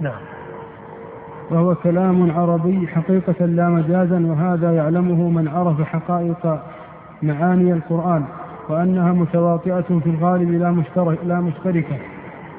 نعم. 0.00 0.20
وهو 1.50 1.74
كلام 1.74 2.30
عربي 2.30 2.88
حقيقة 2.88 3.46
لا 3.46 3.68
مجازا 3.68 4.26
وهذا 4.26 4.72
يعلمه 4.76 5.28
من 5.30 5.48
عرف 5.48 5.82
حقائق 5.82 6.60
معاني 7.22 7.72
القرآن 7.72 8.24
وأنها 8.68 9.12
متواطئة 9.12 10.00
في 10.04 10.10
الغالب 10.10 10.50
لا 10.50 10.70
مشترك 10.70 11.18
لا 11.24 11.40
مشتركة. 11.40 11.96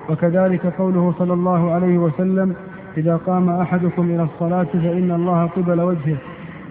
وكذلك 0.09 0.65
قوله 0.65 1.13
صلى 1.19 1.33
الله 1.33 1.71
عليه 1.71 1.97
وسلم 1.97 2.55
إذا 2.97 3.15
قام 3.17 3.49
أحدكم 3.49 4.01
إلى 4.01 4.23
الصلاة 4.23 4.63
فإن 4.63 5.12
الله 5.12 5.46
قبل 5.47 5.81
وجهه 5.81 6.17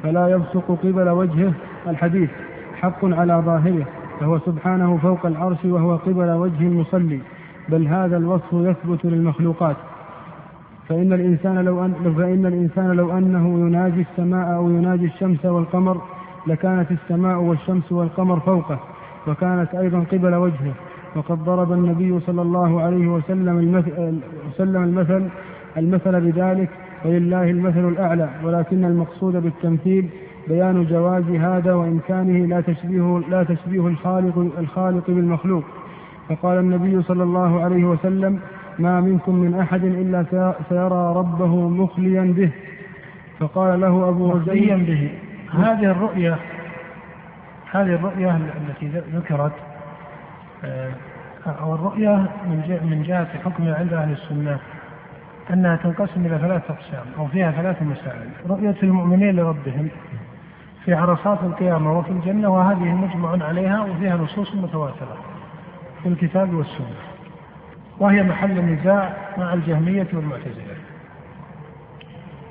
فلا 0.03 0.29
يبصق 0.29 0.79
قبل 0.83 1.09
وجهه. 1.09 1.53
الحديث 1.89 2.31
حق 2.81 3.05
على 3.05 3.43
ظاهره 3.47 3.87
فهو 4.21 4.39
سبحانه 4.39 4.97
فوق 4.97 5.27
العرش 5.27 5.65
وهو 5.65 5.97
قبل 5.97 6.31
وجه 6.31 6.67
المصلي 6.67 7.21
بل 7.69 7.87
هذا 7.87 8.17
الوصف 8.17 8.53
يثبت 8.53 9.05
للمخلوقات. 9.05 9.77
فإن 10.91 11.13
الإنسان 11.13 11.65
لو 11.65 11.85
أن 11.85 12.15
فإن 12.19 12.47
الإنسان 12.47 12.91
لو 12.91 13.19
أنه 13.19 13.67
يناجي 13.67 14.01
السماء 14.01 14.57
أو 14.57 14.71
يناجي 14.71 15.07
الشمس 15.07 15.45
والقمر 15.45 16.01
لكانت 16.47 16.91
السماء 16.91 17.39
والشمس 17.39 17.93
والقمر 17.93 18.41
فوقه 18.41 18.81
وكانت 19.29 19.75
أيضا 19.75 20.05
قبل 20.13 20.35
وجهه. 20.35 20.75
وقد 21.17 21.45
ضرب 21.45 21.73
النبي 21.73 22.21
صلى 22.21 22.43
الله 22.43 22.81
عليه 22.81 23.07
وسلم 23.07 23.59
المثل, 23.59 24.19
وسلم 24.49 24.83
المثل 24.83 25.29
المثل 25.77 26.21
بذلك 26.21 26.69
ولله 27.05 27.51
المثل 27.51 27.89
الأعلى. 27.89 28.29
ولكن 28.45 28.85
المقصود 28.85 29.37
بالتمثيل 29.37 30.09
بيان 30.49 30.85
جواز 30.85 31.25
هذا 31.25 31.75
وإمكانه 31.75 32.47
لا 32.47 32.61
تشبيه 32.61 33.23
لا 33.31 33.43
تشبيه 33.43 33.87
الخالق 33.87 34.39
الخالق 34.59 35.05
بالمخلوق. 35.09 35.65
فقال 36.29 36.59
النبي 36.59 37.03
صلى 37.03 37.23
الله 37.23 37.61
عليه 37.61 37.85
وسلم 37.85 38.41
ما 38.79 39.01
منكم 39.01 39.35
من 39.35 39.61
أحد 39.61 39.85
إلا 39.85 40.25
سيرى 40.69 41.13
ربه 41.17 41.69
مخليا 41.69 42.35
به. 42.37 42.51
فقال 43.41 43.81
له 43.81 44.09
أبو 44.09 44.29
مخليا 44.29 44.77
به. 44.77 45.11
هذه 45.53 45.85
الرؤية 45.85 46.39
هذه 47.73 47.95
الرؤية 47.95 48.37
التي 48.37 48.89
ذكرت 49.15 49.53
آه، 50.65 50.93
أو 51.47 51.75
الرؤية 51.75 52.17
من 52.47 52.81
من 52.91 53.03
جهة 53.03 53.39
حكمها 53.45 53.75
عند 53.75 53.93
أهل 53.93 54.13
السنة 54.13 54.59
أنها 55.51 55.77
تنقسم 55.77 56.27
إلى 56.27 56.39
ثلاث 56.39 56.63
أقسام 56.71 57.07
أو 57.19 57.27
فيها 57.27 57.51
ثلاث 57.51 57.83
مسائل. 57.83 58.29
رؤية 58.49 58.77
المؤمنين 58.83 59.37
لربهم 59.37 59.89
في 60.85 60.95
عرصات 60.95 61.39
القيامة 61.43 61.99
وفي 61.99 62.11
الجنة 62.11 62.49
وهذه 62.49 62.85
مجمع 62.85 63.47
عليها 63.47 63.83
وفيها 63.83 64.17
نصوص 64.17 64.55
متواترة 64.55 65.17
في 66.03 66.09
الكتاب 66.09 66.55
والسنة. 66.55 67.10
وهي 68.01 68.23
محل 68.23 68.59
النزاع 68.59 69.17
مع 69.39 69.55
الجهمية 69.55 70.07
والمعتزلة. 70.13 70.77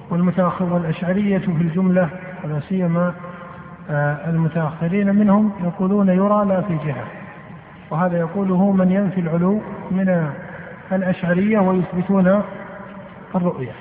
والمتأخر 0.09 0.73
والأشعرية 0.73 1.37
في 1.37 1.47
الجملة 1.47 2.09
ولا 2.43 2.59
سيما 2.59 3.13
آه، 3.89 4.29
المتأخرين 4.29 5.15
منهم 5.15 5.51
يقولون 5.63 6.09
يرى 6.09 6.45
لا 6.45 6.61
في 6.61 6.77
جهة. 6.85 7.05
وهذا 7.91 8.17
يقوله 8.17 8.71
من 8.71 8.91
ينفي 8.91 9.21
العلو 9.21 9.61
من 9.91 10.31
الأشعرية 10.91 11.59
ويثبتون 11.59 12.41
الرؤية. 13.35 13.71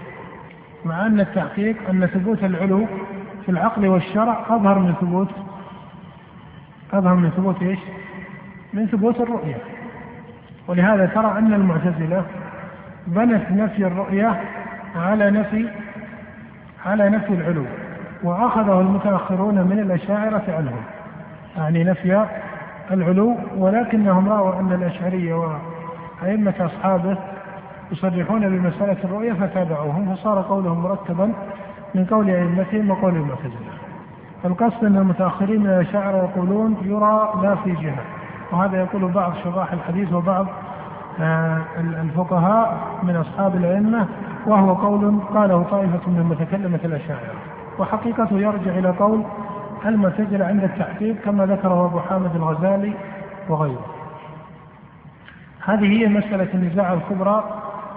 مع 0.84 1.06
أن 1.06 1.20
التحقيق 1.20 1.76
أن 1.90 2.06
ثبوت 2.06 2.44
العلو 2.44 2.86
في 3.44 3.48
العقل 3.48 3.88
والشرع 3.88 4.46
أظهر 4.48 4.78
من 4.78 4.94
ثبوت 5.00 5.28
أظهر 6.92 7.14
من 7.14 7.30
ثبوت 7.30 7.62
إيش؟ 7.62 7.78
من 8.72 8.86
ثبوت 8.86 9.20
الرؤية. 9.20 9.77
ولهذا 10.68 11.06
ترى 11.06 11.38
أن 11.38 11.54
المعتزلة 11.54 12.24
بنت 13.06 13.50
نفي 13.50 13.86
الرؤية 13.86 14.40
على 14.96 15.30
نفي 15.30 15.68
على 16.86 17.08
نفي 17.08 17.34
العلو 17.34 17.64
وأخذه 18.22 18.80
المتأخرون 18.80 19.54
من 19.54 19.78
الأشاعرة 19.78 20.42
عنهم. 20.48 20.82
يعني 21.56 21.84
نفي 21.84 22.26
العلو 22.90 23.36
ولكنهم 23.56 24.28
رأوا 24.28 24.60
أن 24.60 24.72
الأشعرية 24.72 25.34
وأئمة 25.34 26.54
أصحابه 26.60 27.18
يصرحون 27.92 28.40
بمسألة 28.40 28.96
الرؤية 29.04 29.32
فتابعوهم 29.32 30.14
فصار 30.14 30.42
قولهم 30.42 30.82
مرتبا 30.82 31.32
من 31.94 32.04
قول 32.04 32.30
أئمتهم 32.30 32.90
وقول 32.90 33.16
المعتزلة. 33.16 33.68
القصد 34.44 34.84
أن 34.84 34.96
المتأخرين 34.96 35.60
من 35.60 35.66
الأشاعرة 35.66 36.16
يقولون 36.16 36.76
يرى 36.82 37.32
لا 37.42 37.54
في 37.54 37.70
جهة. 37.72 38.17
وهذا 38.52 38.78
يقول 38.78 39.12
بعض 39.12 39.32
شراح 39.44 39.72
الحديث 39.72 40.12
وبعض 40.12 40.46
آه، 41.20 41.62
الفقهاء 41.78 42.78
من 43.02 43.16
أصحاب 43.16 43.56
الأئمة 43.56 44.06
وهو 44.46 44.72
قول 44.72 45.20
قاله 45.34 45.62
طائفة 45.62 46.10
من 46.10 46.22
متكلمة 46.22 46.80
الأشاعرة. 46.84 47.34
وحقيقته 47.78 48.38
يرجع 48.38 48.78
إلى 48.78 48.88
قول 48.88 49.24
المعتزلة 49.86 50.46
عند 50.46 50.64
التحقيق 50.64 51.16
كما 51.24 51.46
ذكره 51.46 51.86
أبو 51.86 52.00
حامد 52.00 52.36
الغزالي 52.36 52.92
وغيره. 53.48 53.86
هذه 55.64 56.00
هي 56.00 56.08
مسألة 56.08 56.48
النزاع 56.54 56.92
الكبرى 56.92 57.44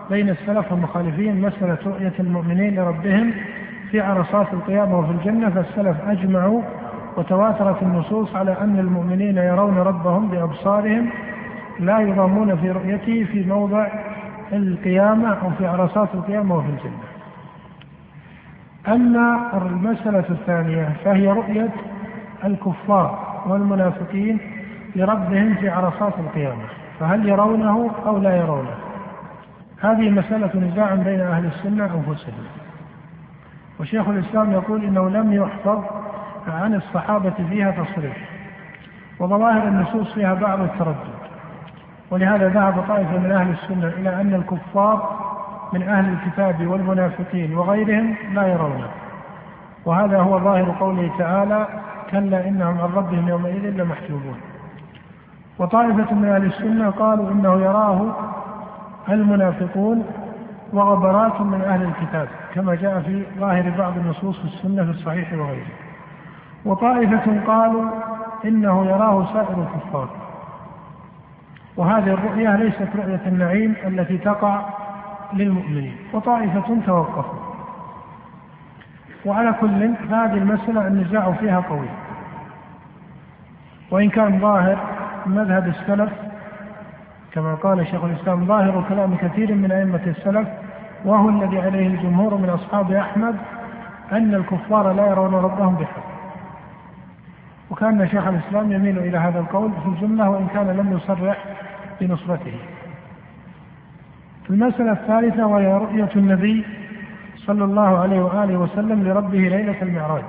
بين 0.09 0.29
السلف 0.29 0.71
والمخالفين 0.71 1.41
مسألة 1.41 1.77
رؤية 1.85 2.13
المؤمنين 2.19 2.75
لربهم 2.75 3.33
في 3.91 4.01
عرصات 4.01 4.53
القيامة 4.53 4.99
وفي 4.99 5.11
الجنة 5.11 5.49
فالسلف 5.49 5.97
أجمعوا 6.07 6.61
وتواترت 7.17 7.83
النصوص 7.83 8.35
على 8.35 8.57
أن 8.61 8.79
المؤمنين 8.79 9.37
يرون 9.37 9.77
ربهم 9.77 10.27
بأبصارهم 10.27 11.09
لا 11.79 11.99
يضامون 11.99 12.57
في 12.57 12.71
رؤيته 12.71 13.23
في 13.31 13.43
موضع 13.43 13.87
القيامة 14.53 15.29
أو 15.29 15.49
في 15.57 15.67
عرصات 15.67 16.09
القيامة 16.13 16.55
وفي 16.55 16.69
الجنة. 16.69 17.11
أما 18.87 19.51
المسألة 19.57 20.25
الثانية 20.29 20.89
فهي 21.05 21.27
رؤية 21.27 21.69
الكفار 22.43 23.43
والمنافقين 23.47 24.39
لربهم 24.95 25.55
في 25.55 25.69
عرصات 25.69 26.13
القيامة 26.19 26.63
فهل 26.99 27.29
يرونه 27.29 27.91
أو 28.05 28.17
لا 28.17 28.35
يرونه؟ 28.35 28.75
هذه 29.81 30.09
مسألة 30.09 30.51
نزاع 30.55 30.95
بين 30.95 31.19
أهل 31.21 31.45
السنة 31.45 31.85
أنفسهم 31.85 32.43
وشيخ 33.79 34.07
الإسلام 34.07 34.51
يقول 34.51 34.83
إنه 34.83 35.09
لم 35.09 35.33
يحفظ 35.33 35.83
عن 36.47 36.73
الصحابة 36.73 37.33
فيها 37.49 37.71
تصريح 37.71 38.17
وظواهر 39.19 39.67
النصوص 39.67 40.13
فيها 40.13 40.33
بعض 40.33 40.59
التردد. 40.59 41.21
ولهذا 42.11 42.49
ذهب 42.49 42.83
طائفة 42.87 43.17
من 43.17 43.31
أهل 43.31 43.49
السنة 43.49 43.87
إلى 43.87 44.21
أن 44.21 44.33
الكفار 44.33 45.19
من 45.73 45.83
أهل 45.83 46.13
الكتاب 46.13 46.67
والمنافقين 46.67 47.57
وغيرهم 47.57 48.15
لا 48.33 48.47
يرونه. 48.47 48.87
وهذا 49.85 50.19
هو 50.19 50.39
ظاهر 50.39 50.75
قوله 50.79 51.11
تعالى 51.17 51.67
كلا 52.11 52.47
إنهم 52.47 52.81
عن 52.81 52.89
ربهم 52.95 53.27
يومئذ 53.27 53.69
لمحجوبون. 53.69 54.35
وطائفة 55.59 56.15
من 56.15 56.25
أهل 56.25 56.45
السنة 56.45 56.89
قالوا 56.89 57.31
إنه 57.31 57.61
يراه 57.61 58.15
المنافقون 59.09 60.05
وغبرات 60.73 61.41
من 61.41 61.61
أهل 61.61 61.83
الكتاب 61.83 62.27
كما 62.53 62.75
جاء 62.75 63.01
في 63.01 63.23
ظاهر 63.39 63.73
بعض 63.77 63.97
النصوص 63.97 64.39
في 64.39 64.45
السنة 64.45 64.83
في 64.83 64.89
الصحيح 64.89 65.33
وغيره. 65.33 65.65
وطائفة 66.65 67.41
قالوا 67.47 67.89
إنه 68.45 68.85
يراه 68.85 69.33
سائر 69.33 69.67
الكفار. 69.67 70.09
وهذه 71.77 72.13
الرؤية 72.13 72.55
ليست 72.55 72.87
رؤية 72.95 73.21
النعيم 73.27 73.75
التي 73.87 74.17
تقع 74.17 74.61
للمؤمنين. 75.33 75.95
وطائفة 76.13 76.77
توقفوا. 76.85 77.39
وعلى 79.25 79.53
كل 79.61 79.93
هذه 80.09 80.33
المسألة 80.33 80.87
النزاع 80.87 81.31
فيها 81.31 81.59
قوي. 81.59 81.89
وإن 83.91 84.09
كان 84.09 84.39
ظاهر 84.39 84.77
مذهب 85.25 85.67
السلف 85.67 86.11
كما 87.31 87.55
قال 87.55 87.87
شيخ 87.87 88.03
الإسلام 88.03 88.45
ظاهر 88.45 88.85
كلام 88.89 89.15
كثير 89.15 89.55
من 89.55 89.71
أئمة 89.71 90.01
السلف 90.07 90.47
وهو 91.05 91.29
الذي 91.29 91.59
عليه 91.59 91.87
الجمهور 91.87 92.35
من 92.35 92.49
أصحاب 92.49 92.91
أحمد 92.91 93.35
أن 94.11 94.35
الكفار 94.35 94.91
لا 94.91 95.07
يرون 95.07 95.35
ربهم 95.35 95.75
بحق. 95.75 96.10
وكأن 97.71 98.07
شيخ 98.07 98.27
الإسلام 98.27 98.71
يميل 98.71 98.99
إلى 98.99 99.17
هذا 99.17 99.39
القول 99.39 99.71
في 99.71 99.89
الجملة 99.89 100.29
وإن 100.29 100.47
كان 100.47 100.67
لم 100.67 100.93
يصرح 100.93 101.37
بنصرته. 102.01 102.59
المسألة 104.49 104.91
الثالثة 104.91 105.45
وهي 105.45 105.73
رؤية 105.73 106.09
النبي 106.15 106.65
صلى 107.35 107.63
الله 107.63 107.99
عليه 107.99 108.21
وآله 108.21 108.57
وسلم 108.57 109.03
لربه 109.03 109.37
ليلة 109.37 109.81
المعراج. 109.81 110.23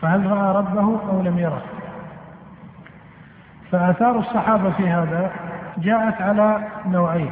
فهل 0.00 0.30
رأى 0.30 0.56
ربه 0.56 1.00
أو 1.10 1.22
لم 1.22 1.38
يره؟ 1.38 1.62
فآثار 3.70 4.18
الصحابة 4.18 4.70
في 4.70 4.88
هذا 4.88 5.30
جاءت 5.78 6.22
على 6.22 6.60
نوعين. 6.86 7.30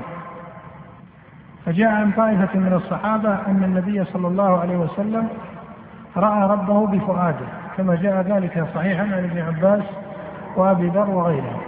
فجاء 1.66 1.92
عن 1.92 2.12
طائفة 2.12 2.58
من 2.58 2.72
الصحابة 2.72 3.38
أن 3.46 3.64
النبي 3.64 4.04
صلى 4.04 4.28
الله 4.28 4.60
عليه 4.60 4.76
وسلم 4.76 5.28
رأى 6.16 6.48
ربه 6.48 6.86
بفؤاده. 6.86 7.65
كما 7.76 7.94
جاء 7.94 8.22
ذلك 8.22 8.66
صحيحا 8.74 9.02
عن 9.02 9.24
ابن 9.24 9.38
عباس 9.38 9.84
وأبي 10.56 10.88
ذر 10.88 11.10
وغيرهم 11.10 11.60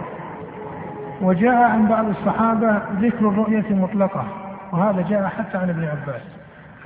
وجاء 1.21 1.55
عن 1.55 1.87
بعض 1.87 2.05
الصحابة 2.05 2.81
ذكر 2.99 3.29
الرؤية 3.29 3.65
مطلقة 3.69 4.23
وهذا 4.71 5.01
جاء 5.09 5.27
حتى 5.27 5.57
عن 5.57 5.69
ابن 5.69 5.83
عباس 5.83 6.21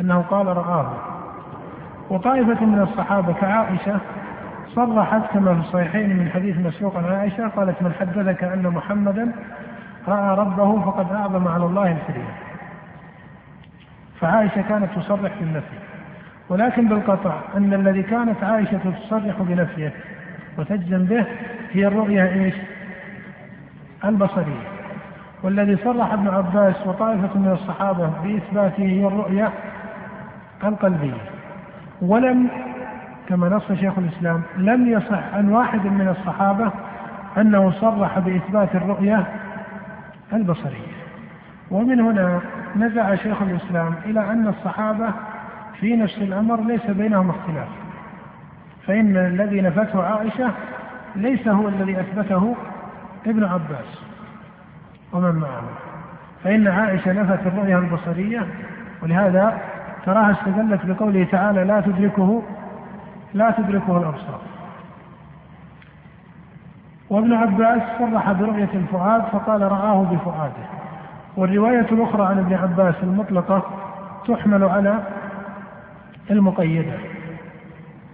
أنه 0.02 0.22
قال 0.22 0.48
رآه. 0.48 0.92
وطائفة 2.10 2.66
من 2.66 2.82
الصحابة 2.82 3.34
كعائشة 3.34 4.00
صرحت 4.76 5.22
كما 5.34 5.54
في 5.54 5.60
الصحيحين 5.60 6.18
من 6.18 6.30
حديث 6.30 6.58
مسروق 6.58 6.98
عن 6.98 7.06
عائشة 7.06 7.48
قالت 7.48 7.82
من 7.82 7.94
حدثك 7.94 8.44
أن 8.44 8.68
محمدا 8.68 9.32
رأى 10.08 10.38
ربه 10.38 10.82
فقد 10.82 11.12
أعظم 11.12 11.48
على 11.48 11.66
الله 11.66 11.92
الكريم. 11.92 12.28
فعائشة 14.20 14.62
كانت 14.62 14.90
تصرح 14.96 15.32
بالنفي. 15.40 15.93
ولكن 16.50 16.88
بالقطع 16.88 17.42
أن 17.58 17.74
الذي 17.74 18.04
كانت 18.04 18.44
عائشة 18.44 18.80
تصرح 19.08 19.36
بنفيه 19.40 19.94
وتجزم 20.58 21.06
به 21.06 21.26
هي 21.72 21.88
الرؤية 21.88 22.24
إيش؟ 22.24 22.54
البصرية. 24.06 24.68
والذي 25.44 25.78
صرح 25.84 26.14
ابن 26.14 26.28
عباس 26.28 26.76
وطائفة 26.88 27.40
من 27.40 27.52
الصحابة 27.52 28.12
بإثباته 28.24 28.84
هي 28.84 29.08
الرؤية 29.08 29.50
القلبية. 30.64 31.22
ولم 32.02 32.48
كما 33.30 33.50
نص 33.50 33.72
شيخ 33.72 33.98
الإسلام 33.98 34.42
لم 34.58 34.88
يصح 34.88 35.34
عن 35.34 35.50
واحد 35.50 35.86
من 35.86 36.16
الصحابة 36.20 36.72
أنه 37.38 37.72
صرح 37.72 38.20
بإثبات 38.20 38.76
الرؤية 38.76 39.26
البصرية. 40.34 40.94
ومن 41.72 42.00
هنا 42.00 42.40
نزع 42.76 43.16
شيخ 43.16 43.42
الإسلام 43.42 43.94
إلى 44.06 44.20
أن 44.20 44.48
الصحابة 44.48 45.10
في 45.80 45.96
نفس 45.96 46.18
الأمر 46.18 46.62
ليس 46.62 46.86
بينهم 46.86 47.30
اختلاف. 47.30 47.68
فإن 48.88 49.18
الذي 49.18 49.62
نفته 49.62 50.04
عائشة 50.04 50.52
ليس 51.16 51.48
هو 51.48 51.68
الذي 51.68 52.00
أثبته 52.00 52.56
ابن 53.26 53.44
عباس. 53.44 54.04
ومن 55.14 55.36
معه. 55.36 55.64
فإن 56.44 56.68
عائشة 56.68 57.12
نفت 57.12 57.48
الرؤية 57.48 57.78
البصرية 57.78 58.48
ولهذا 59.04 59.62
تراها 60.06 60.32
استدلت 60.32 60.86
بقوله 60.86 61.28
تعالى 61.32 61.64
لا 61.64 61.82
تدركه 61.82 62.44
لا 63.34 63.52
تدركه 63.52 63.98
الأبصار. 63.98 64.42
وابن 67.10 67.34
عباس 67.34 67.82
صرح 68.00 68.32
برؤية 68.32 68.70
الفؤاد 68.74 69.22
فقال 69.22 69.62
رآه 69.62 70.04
بفؤاده. 70.04 70.66
والرواية 71.38 71.88
الأخرى 71.92 72.26
عن 72.26 72.40
ابن 72.40 72.54
عباس 72.54 72.96
المطلقة 73.04 73.64
تحمل 74.28 74.64
على 74.64 75.00
المقيدة. 76.30 76.94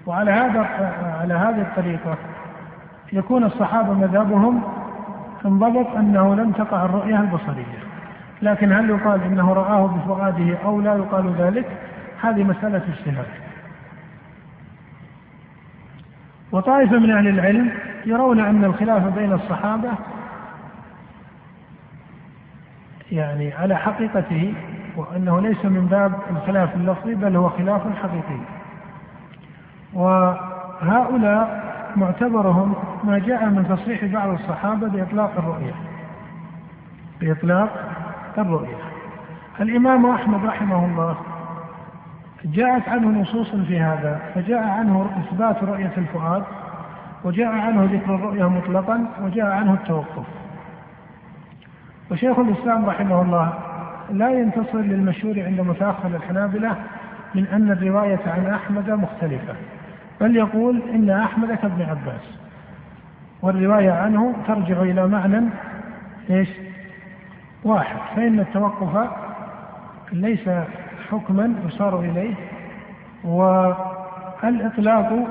وعلى 0.05 0.31
هذا 0.31 0.59
على 1.21 1.33
هذه 1.33 1.61
الطريقة 1.61 2.17
يكون 3.13 3.43
الصحابة 3.43 3.93
مذهبهم 3.93 4.61
انضبط 5.45 5.95
أنه 5.95 6.35
لم 6.35 6.51
تقع 6.51 6.85
الرؤية 6.85 7.19
البصرية. 7.19 7.79
لكن 8.41 8.73
هل 8.73 8.89
يقال 8.89 9.23
إنه 9.23 9.53
رآه 9.53 9.87
بفؤاده 9.87 10.57
أو 10.65 10.81
لا 10.81 10.95
يقال 10.95 11.33
ذلك؟ 11.39 11.65
هذه 12.21 12.43
مسألة 12.43 12.81
اجتهاد. 12.93 13.25
وطائفة 16.51 16.99
من 16.99 17.11
أهل 17.11 17.27
العلم 17.27 17.71
يرون 18.05 18.39
أن 18.39 18.63
الخلاف 18.63 19.03
بين 19.03 19.33
الصحابة 19.33 19.89
يعني 23.11 23.53
على 23.53 23.75
حقيقته 23.75 24.53
وأنه 24.99 25.41
ليس 25.41 25.65
من 25.65 25.85
باب 25.85 26.13
الخلاف 26.29 26.75
اللفظي 26.75 27.15
بل 27.15 27.35
هو 27.35 27.49
خلاف 27.49 27.81
حقيقي. 28.03 28.39
وهؤلاء 29.93 31.69
معتبرهم 31.95 32.73
ما 33.03 33.19
جاء 33.19 33.45
من 33.45 33.67
تصريح 33.67 34.05
بعض 34.05 34.29
الصحابة 34.29 34.87
بإطلاق 34.87 35.31
الرؤية. 35.37 35.73
بإطلاق 37.21 37.69
الرؤية. 38.37 38.77
الإمام 39.59 40.05
أحمد 40.05 40.45
رحمه 40.45 40.85
الله 40.85 41.15
جاءت 42.45 42.89
عنه 42.89 43.21
نصوص 43.21 43.55
في 43.55 43.79
هذا 43.79 44.21
فجاء 44.35 44.63
عنه 44.63 45.09
إثبات 45.19 45.63
رؤية 45.63 45.93
الفؤاد 45.97 46.43
وجاء 47.23 47.47
عنه 47.47 47.89
ذكر 47.93 48.15
الرؤية 48.15 48.49
مطلقا 48.49 49.05
وجاء 49.21 49.45
عنه 49.45 49.73
التوقف. 49.73 50.25
وشيخ 52.11 52.39
الإسلام 52.39 52.85
رحمه 52.85 53.21
الله 53.21 53.53
لا 54.11 54.29
ينتصر 54.29 54.79
للمشهور 54.79 55.39
عند 55.39 55.61
متأخر 55.61 56.07
الحنابلة 56.07 56.75
من 57.35 57.47
أن 57.47 57.71
الرواية 57.71 58.19
عن 58.27 58.45
أحمد 58.45 58.89
مختلفة 58.89 59.53
بل 60.21 60.35
يقول 60.35 60.81
إن 60.93 61.09
أحمد 61.09 61.53
كابن 61.53 61.81
عباس 61.81 62.39
والرواية 63.41 63.91
عنه 63.91 64.35
ترجع 64.47 64.81
إلى 64.81 65.07
معنى 65.07 65.41
إيش؟ 66.29 66.49
واحد 67.63 67.97
فإن 68.15 68.39
التوقف 68.39 69.09
ليس 70.11 70.49
حكما 71.11 71.53
يصار 71.67 71.99
إليه 71.99 72.35
والإطلاق 73.23 75.27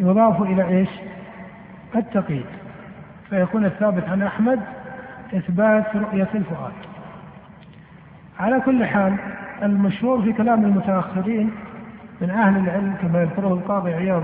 يضاف 0.00 0.42
إلى 0.42 0.68
إيش؟ 0.68 0.88
التقييد 1.96 2.46
فيكون 3.30 3.64
الثابت 3.64 4.08
عن 4.08 4.22
أحمد 4.22 4.60
إثبات 5.34 5.96
رؤية 5.96 6.28
الفؤاد. 6.34 6.91
على 8.42 8.60
كل 8.60 8.84
حال 8.84 9.16
المشهور 9.62 10.22
في 10.22 10.32
كلام 10.32 10.64
المتأخرين 10.64 11.50
من 12.20 12.30
أهل 12.30 12.56
العلم 12.56 12.94
كما 13.02 13.22
يذكره 13.22 13.48
القاضي 13.48 13.94
عياض 13.94 14.22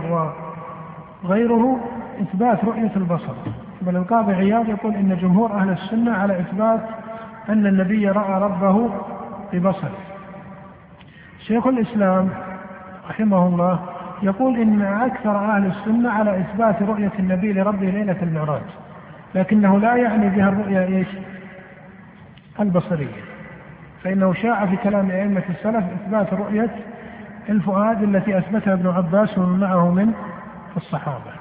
وغيره 1.25 1.81
إثبات 2.23 2.65
رؤية 2.65 2.93
البصر. 2.97 3.35
بل 3.83 3.97
القاضي 3.97 4.33
عياض 4.33 4.69
يقول 4.69 4.95
إن 4.95 5.17
جمهور 5.17 5.53
أهل 5.53 5.71
السنة 5.71 6.13
على 6.13 6.41
إثبات 6.41 6.81
أن 7.49 7.67
النبي 7.67 8.09
رأى 8.09 8.43
ربه 8.43 8.91
ببصره. 9.53 9.99
شيخ 11.47 11.67
الإسلام 11.67 12.29
رحمه 13.09 13.47
الله 13.47 13.81
يقول 14.23 14.57
إن 14.57 14.83
أكثر 14.83 15.37
أهل 15.37 15.67
السنة 15.67 16.11
على 16.11 16.41
إثبات 16.41 16.83
رؤية 16.83 17.13
النبي 17.19 17.53
لربه 17.53 17.91
ليلة 17.91 18.17
المعراج 18.23 18.63
لكنه 19.35 19.79
لا 19.79 19.97
يعني 19.97 20.29
بها 20.29 20.49
الرؤيا 20.49 20.87
إيش؟ 20.87 21.09
البصرية. 22.61 23.28
فإنه 24.05 24.33
شاع 24.33 24.67
في 24.67 24.77
كلام 24.77 25.11
أئمة 25.11 25.43
السلف 25.51 25.85
إثبات 25.85 26.35
رؤية 26.35 26.71
الفؤاد 27.49 28.03
التي 28.03 28.39
أثبتها 28.39 28.73
ابن 28.73 28.87
عباس 28.87 29.39
ومن 29.39 29.61
معه 29.61 29.91
من 29.91 30.13
الصحابة. 30.77 31.33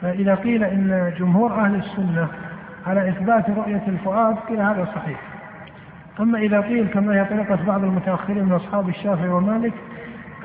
فإذا 0.00 0.34
قيل 0.34 0.64
إن 0.64 1.12
جمهور 1.18 1.52
أهل 1.52 1.74
السنة 1.74 2.28
على 2.86 3.08
إثبات 3.08 3.50
رؤية 3.50 3.82
الفؤاد 3.88 4.36
قيل 4.36 4.60
هذا 4.60 4.88
صحيح. 4.94 5.20
أما 6.20 6.38
إذا 6.38 6.60
قيل 6.60 6.86
كما 6.86 7.14
هي 7.14 7.24
طريقة 7.24 7.58
بعض 7.66 7.84
المتأخرين 7.84 8.44
من 8.44 8.52
أصحاب 8.52 8.88
الشافعي 8.88 9.28
ومالك 9.28 9.72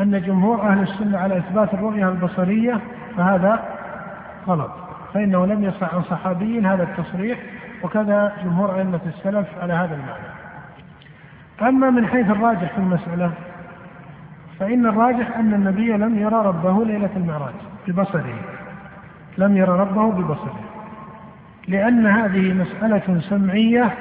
أن 0.02 0.22
جمهور 0.22 0.62
أهل 0.62 0.82
السنة 0.82 1.18
على 1.18 1.38
إثبات 1.38 1.74
الرؤية 1.74 2.10
البصرية 2.10 2.80
فهذا 3.18 3.64
غلط. 4.48 4.72
فإنه 5.14 5.46
لم 5.46 5.64
يصح 5.64 5.96
عن 5.96 6.04
صحابي 6.04 6.62
هذا 6.62 6.84
التصريح 6.84 7.40
وكذا 7.84 8.34
جمهور 8.44 8.76
أئمة 8.76 9.00
السلف 9.06 9.48
على 9.62 9.74
هذا 9.74 9.96
المعنى. 9.96 10.39
أما 11.62 11.90
من 11.90 12.08
حيث 12.08 12.30
الراجح 12.30 12.72
في 12.74 12.78
المسألة 12.78 13.32
فإن 14.60 14.86
الراجح 14.86 15.38
أن 15.38 15.54
النبي 15.54 15.92
لم 15.92 16.20
يرى 16.20 16.36
ربه 16.46 16.86
ليلة 16.86 17.10
المعراج 17.16 17.54
ببصره. 17.88 18.36
لم 19.38 19.58
يرى 19.58 19.80
ربه 19.80 20.12
ببصره. 20.12 20.60
لأن 21.68 22.08
هذه 22.08 22.54
مسألة 22.54 23.20
سمعية 23.20 23.94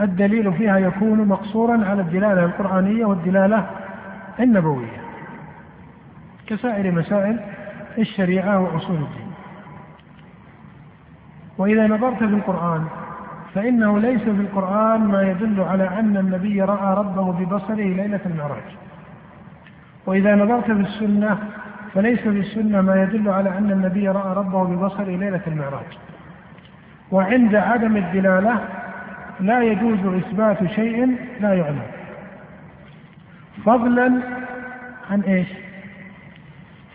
الدليل 0.00 0.52
فيها 0.52 0.78
يكون 0.78 1.28
مقصورا 1.28 1.84
على 1.84 2.02
الدلالة 2.02 2.44
القرآنية 2.44 3.04
والدلالة 3.04 3.66
النبوية. 4.40 5.00
كسائر 6.46 6.92
مسائل 6.92 7.40
الشريعة 7.98 8.60
وأصول 8.60 8.96
الدين. 8.96 9.32
وإذا 11.58 11.86
نظرت 11.86 12.18
في 12.18 12.24
القرآن 12.24 12.84
فإنه 13.58 13.98
ليس 13.98 14.22
في 14.22 14.30
القرآن 14.30 15.00
ما 15.00 15.22
يدل 15.22 15.60
على 15.60 15.88
أن 15.88 16.16
النبي 16.16 16.62
رأى 16.62 16.94
ربه 16.94 17.32
ببصره 17.32 17.74
ليلة 17.74 18.20
المعراج 18.26 18.62
وإذا 20.06 20.34
نظرت 20.34 20.64
في 20.64 20.72
السنة 20.72 21.38
فليس 21.94 22.20
في 22.20 22.28
السنة 22.28 22.80
ما 22.80 23.02
يدل 23.02 23.28
على 23.28 23.58
أن 23.58 23.70
النبي 23.70 24.08
رأى 24.08 24.34
ربه 24.34 24.64
ببصره 24.64 25.16
ليلة 25.16 25.40
المعراج 25.46 25.98
وعند 27.10 27.54
عدم 27.54 27.96
الدلالة 27.96 28.60
لا 29.40 29.62
يجوز 29.62 29.98
إثبات 30.06 30.64
شيء 30.64 31.16
لا 31.40 31.54
يعلم 31.54 31.82
فضلا 33.64 34.22
عن 35.10 35.20
إيش؟ 35.20 35.48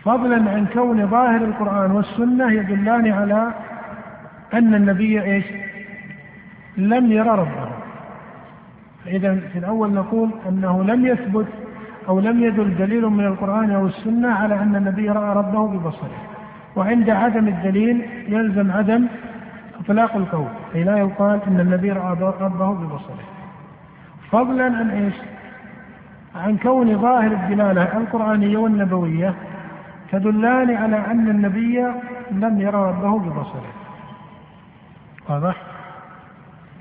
فضلا 0.04 0.36
عن 0.50 0.66
كون 0.72 1.06
ظاهر 1.06 1.44
القرآن 1.44 1.90
والسنة 1.90 2.52
يدلان 2.52 3.12
على 3.12 3.52
أن 4.54 4.74
النبي 4.74 5.22
إيش؟ 5.22 5.44
لم 6.76 7.12
يرى 7.12 7.28
ربه 7.28 7.68
فإذا 9.04 9.34
في 9.52 9.58
الأول 9.58 9.92
نقول 9.92 10.30
أنه 10.48 10.84
لم 10.84 11.06
يثبت 11.06 11.46
أو 12.08 12.20
لم 12.20 12.44
يدل 12.44 12.76
دليل 12.76 13.06
من 13.06 13.26
القرآن 13.26 13.70
أو 13.70 13.86
السنة 13.86 14.32
على 14.32 14.54
أن 14.54 14.76
النبي 14.76 15.08
رأى 15.10 15.36
ربه 15.36 15.68
ببصره 15.68 16.18
وعند 16.76 17.10
عدم 17.10 17.48
الدليل 17.48 18.06
يلزم 18.28 18.72
عدم 18.72 19.06
إطلاق 19.80 20.16
القول 20.16 20.48
أي 20.74 20.84
لا 20.84 20.98
يقال 20.98 21.40
أن 21.46 21.60
النبي 21.60 21.92
رأى 21.92 22.16
ربه 22.40 22.72
ببصره 22.72 23.24
فضلا 24.30 24.64
عن 24.64 24.90
إيش؟ 24.90 25.14
عن 26.34 26.56
كون 26.56 26.98
ظاهر 26.98 27.32
الدلالة 27.32 27.98
القرآنية 27.98 28.58
والنبوية 28.58 29.34
تدلان 30.12 30.70
على 30.70 30.96
أن 30.96 31.28
النبي 31.28 31.86
لم 32.30 32.60
يرى 32.60 32.88
ربه 32.88 33.18
ببصره 33.18 33.72
واضح؟ 35.28 35.73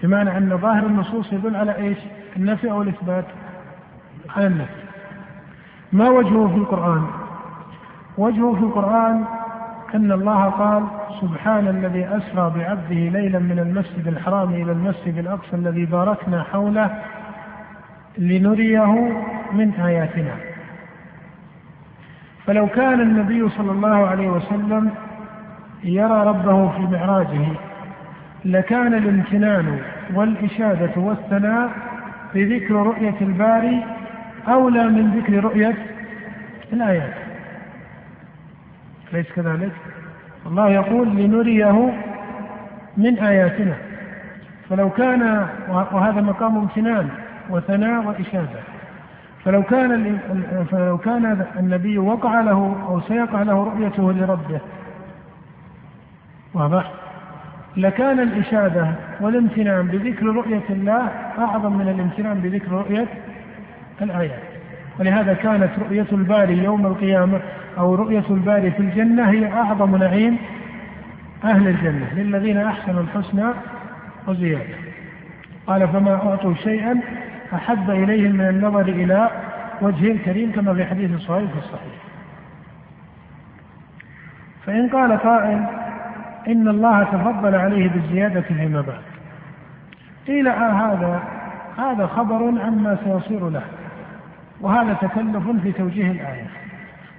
بمعنى 0.04 0.38
أن 0.38 0.58
ظاهر 0.58 0.86
النصوص 0.86 1.34
يدل 1.34 1.56
على 1.56 1.76
إيش؟ 1.76 1.98
النفي 2.38 2.72
أو 2.72 2.82
الإثبات؟ 2.82 3.26
على 4.36 4.48
النفي 4.48 4.84
ما 5.92 6.10
وجهه 6.10 6.48
في 6.48 6.56
القرآن؟ 6.56 7.08
وجهه 8.18 8.54
في 8.56 8.62
القرآن 8.62 9.26
أن 9.96 10.12
الله 10.12 10.50
قال 10.50 10.84
سبحان 11.22 11.68
الذي 11.68 12.06
أسرى 12.06 12.54
بعبده 12.56 13.20
ليلا 13.20 13.40
من 13.40 13.60
المسجد 13.60 14.08
الحرام 14.08 14.54
إلى 14.54 14.72
المسجد 14.72 15.18
الأقصى 15.18 15.56
الذي 15.56 15.86
باركنا 15.86 16.44
حوله 16.44 17.00
لنريه 18.18 18.94
من 19.52 19.74
آياتنا 19.74 20.36
فلو 22.46 22.68
كان 22.68 23.02
النبي 23.02 23.50
صلى 23.50 23.72
الله 23.72 24.08
عليه 24.08 24.30
وسلم 24.30 24.92
يرى 25.84 26.24
ربه 26.28 26.70
في 26.72 26.82
معراجه 26.82 27.48
لكان 28.46 28.94
الامتنان 28.94 29.80
والإشادة 30.14 30.92
والثناء 31.02 31.70
بذكر 32.34 32.74
رؤية 32.74 33.16
الباري 33.22 33.84
أولى 34.48 34.84
من 34.84 35.12
ذكر 35.20 35.44
رؤية 35.44 35.76
الآيات 36.74 37.14
أليس 39.14 39.32
كذلك؟ 39.36 39.72
الله 40.46 40.70
يقول 40.70 41.08
لنريه 41.08 41.94
من 42.98 43.20
آياتنا 43.20 43.76
فلو 44.70 44.90
كان 44.90 45.48
وهذا 45.70 46.22
مقام 46.22 46.58
امتنان 46.58 47.10
وثناء 47.50 48.06
وإشادة 48.06 48.60
فلو 49.46 49.64
كان 49.64 50.20
فلو 50.72 50.98
كان 50.98 51.46
النبي 51.60 51.98
وقع 51.98 52.42
له 52.42 52.86
أو 52.88 53.02
سيقع 53.02 53.42
له 53.42 53.64
رؤيته 53.64 54.12
لربه 54.12 54.60
واضح؟ 56.54 57.03
لكان 57.78 58.20
الإشادة 58.20 58.88
والامتنان 59.22 59.88
بذكر 59.88 60.26
رؤية 60.26 60.64
الله 60.70 61.10
أعظم 61.38 61.78
من 61.78 61.88
الامتنان 61.88 62.40
بذكر 62.40 62.72
رؤية 62.72 63.08
الآيات 64.02 64.40
ولهذا 65.00 65.34
كانت 65.34 65.70
رؤية 65.80 66.08
الباري 66.12 66.64
يوم 66.64 66.86
القيامة 66.86 67.40
أو 67.78 67.96
رؤية 67.96 68.24
الباري 68.30 68.72
في 68.72 68.80
الجنة 68.80 69.30
هي 69.32 69.52
أعظم 69.54 69.96
نعيم 69.96 70.38
أهل 71.44 71.68
الجنة 71.68 72.14
للذين 72.14 72.58
أحسنوا 72.58 73.02
الحسنى 73.02 73.46
وزيادة. 74.28 74.76
قال 75.68 75.88
فما 75.88 76.16
أعطوا 76.16 76.54
شيئا 76.54 77.00
أحب 77.54 77.90
إليهم 77.90 78.32
من 78.32 78.48
النظر 78.48 78.82
إلى 78.82 79.30
وجهه 79.82 80.12
الكريم 80.12 80.52
كما 80.52 80.74
في 80.74 80.86
حديث 80.86 81.20
صحيح 81.20 81.52
في 81.52 81.58
الصحيح. 81.58 82.04
فإن 84.66 84.90
قال 84.90 85.18
قائل 85.18 85.66
إن 86.48 86.68
الله 86.68 87.04
تفضل 87.04 87.56
عليه 87.56 87.90
بالزيادة 87.90 88.42
فيما 88.42 88.82
بعد. 88.82 89.02
قيل 90.28 90.48
آه 90.48 90.72
هذا 90.72 91.20
هذا 91.78 92.08
خبر 92.08 92.62
عما 92.66 92.98
سيصير 93.04 93.50
له 93.50 93.62
وهذا 94.62 94.94
تكلف 94.94 95.50
في 95.64 95.72
توجيه 95.72 96.12
الآية. 96.12 96.46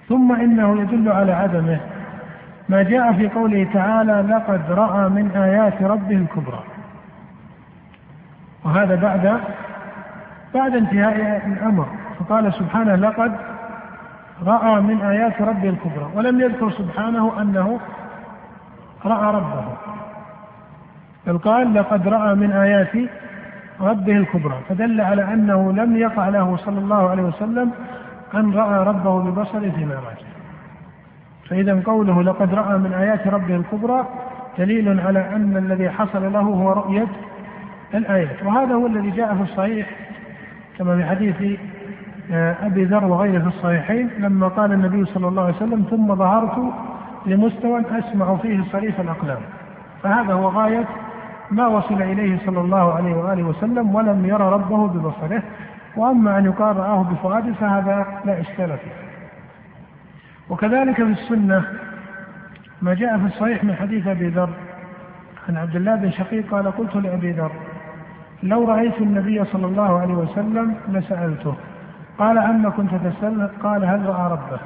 ثم 0.08 0.32
إنه 0.32 0.80
يدل 0.80 1.08
على 1.08 1.32
عدمه. 1.32 1.80
ما 2.68 2.82
جاء 2.82 3.12
في 3.12 3.28
قوله 3.28 3.66
تعالى 3.72 4.12
لقد 4.12 4.70
رأى 4.70 5.08
من 5.08 5.30
آيات 5.30 5.82
ربه 5.82 6.16
الكبرى. 6.16 6.62
وهذا 8.64 8.94
بعد 8.94 9.40
بعد 10.54 10.76
انتهاء 10.76 11.46
الأمر. 11.46 11.86
فقال 12.18 12.54
سبحانه 12.54 12.94
لقد 12.94 13.32
رأى 14.46 14.80
من 14.80 15.00
آيات 15.00 15.42
ربه 15.42 15.68
الكبرى. 15.68 16.10
ولم 16.14 16.40
يذكر 16.40 16.70
سبحانه 16.70 17.42
أنه 17.42 17.80
رأى 19.06 19.34
ربه. 19.34 19.64
بل 21.26 21.38
قال 21.38 21.75
لقد 21.75 22.08
رأى 22.08 22.34
من 22.34 22.50
آيات 22.50 22.92
ربه 23.80 24.16
الكبرى. 24.16 24.61
فدل 24.68 25.00
على 25.00 25.23
أنه 25.34 25.73
لم 25.73 25.96
يقع 25.96 26.28
له 26.28 26.56
صلى 26.56 26.78
الله 26.78 27.11
عليه 27.11 27.23
وسلم 27.23 27.70
أن 28.34 28.54
رأى 28.54 28.84
ربه 28.84 29.20
ببصره 29.20 29.70
في 29.70 29.84
معراجه 29.84 30.34
فإذا 31.49 31.82
قوله 31.87 32.23
لقد 32.23 32.54
رأى 32.54 32.78
من 32.78 32.92
آيات 32.92 33.26
ربه 33.26 33.56
الكبرى 33.56 34.06
دليل 34.58 35.00
على 35.00 35.20
أن 35.37 35.56
الذي 35.56 35.90
حصل 35.90 36.32
له 36.32 36.40
هو 36.40 36.73
رؤية 36.73 37.06
الآيات. 37.94 38.42
وهذا 38.42 38.75
هو 38.75 38.87
الذي 38.87 39.11
جاء 39.11 39.34
في 39.34 39.42
الصحيح 39.42 39.87
كما 40.78 40.96
في 40.96 41.04
حديث 41.04 41.58
آه، 42.32 42.56
أبي 42.62 42.84
ذر 42.84 43.04
وغيره 43.04 43.40
في 43.40 43.46
الصحيحين 43.46 44.11
لما 44.18 44.49
قال 44.49 44.73
النبي 44.73 45.04
صلى 45.04 45.28
الله 45.28 45.42
عليه 45.42 45.56
وسلم 45.56 45.87
ثم 45.90 46.14
ظهرت 46.14 46.73
لمستوى 47.26 47.82
أسمع 47.98 48.36
فيه 48.36 48.64
صريف 48.72 49.00
الأقلام. 49.00 49.40
فهذا 50.02 50.32
هو 50.32 50.48
غاية 50.48 50.84
ما 51.50 51.66
وصل 51.66 52.02
إليه 52.02 52.38
صلى 52.46 52.60
الله 52.60 52.92
عليه 52.92 53.14
وآله 53.14 53.42
وسلم 53.42 53.94
ولم 53.94 54.26
يرى 54.26 54.48
ربه 54.48 54.86
ببصره. 54.88 55.42
وأما 55.96 56.38
أن 56.38 56.44
يقال 56.44 56.76
رآه 56.76 57.02
بفؤاده 57.02 57.52
فهذا 57.52 58.06
لا 58.24 58.40
إشكال 58.40 58.68
فيه. 58.68 58.92
وكذلك 60.50 60.94
في 60.94 61.02
السنة 61.02 61.64
ما 62.82 62.94
جاء 62.94 63.18
في 63.18 63.26
الصحيح 63.26 63.64
من 63.64 63.74
حديث 63.74 64.06
أبي 64.06 64.28
ذر 64.28 64.50
عن 65.48 65.56
عبد 65.56 65.76
الله 65.76 65.94
بن 65.94 66.10
شقيق 66.10 66.50
قال 66.50 66.70
قلت 66.70 66.96
لأبي 66.96 67.30
ذر 67.32 67.52
لو 68.42 68.68
رأيت 68.68 69.00
النبي 69.00 69.44
صلى 69.44 69.66
الله 69.66 70.00
عليه 70.00 70.14
وسلم 70.14 70.74
لسألته. 70.88 71.54
قال 72.18 72.38
أما 72.38 72.70
كنت 72.70 72.90
تسأل 72.94 73.50
قال 73.62 73.84
هل 73.84 74.06
رأى 74.06 74.32
ربه؟ 74.32 74.58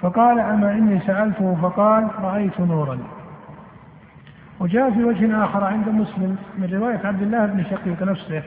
فقال 0.00 0.40
أما 0.40 0.72
إني 0.72 1.00
سألته 1.00 1.56
فقال 1.62 2.08
رأيت 2.22 2.60
نورا. 2.60 2.98
وجاء 4.60 4.90
في 4.90 5.04
وجه 5.04 5.44
آخر 5.44 5.64
عند 5.64 5.88
مسلم 5.88 6.36
من 6.58 6.68
رواية 6.72 7.00
عبد 7.04 7.22
الله 7.22 7.46
بن 7.46 7.64
شقيق 7.64 8.02
نفسه 8.02 8.42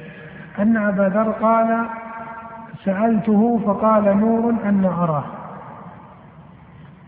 أن 0.60 0.78
أبا 0.78 1.02
ذر 1.02 1.32
قال 1.32 1.86
سألته 2.86 3.60
فقال 3.66 4.18
نور 4.18 4.50
أن 4.66 4.86
أراه. 4.86 5.24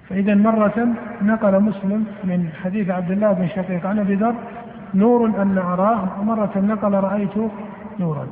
فإذا 0.10 0.36
مرة 0.36 0.88
نقل 1.22 1.60
مسلم 1.60 2.06
من 2.24 2.50
حديث 2.64 2.90
عبد 2.90 3.12
الله 3.12 3.34
بن 3.34 3.48
شقيق 3.48 3.86
عن 3.86 4.00
أبي 4.00 4.16
ذر 4.16 4.36
نور 4.94 5.26
أن 5.26 5.58
أراه 5.58 6.20
ومرة 6.20 6.52
نقل 6.56 6.94
رأيت 6.94 7.38
نورا. 8.00 8.28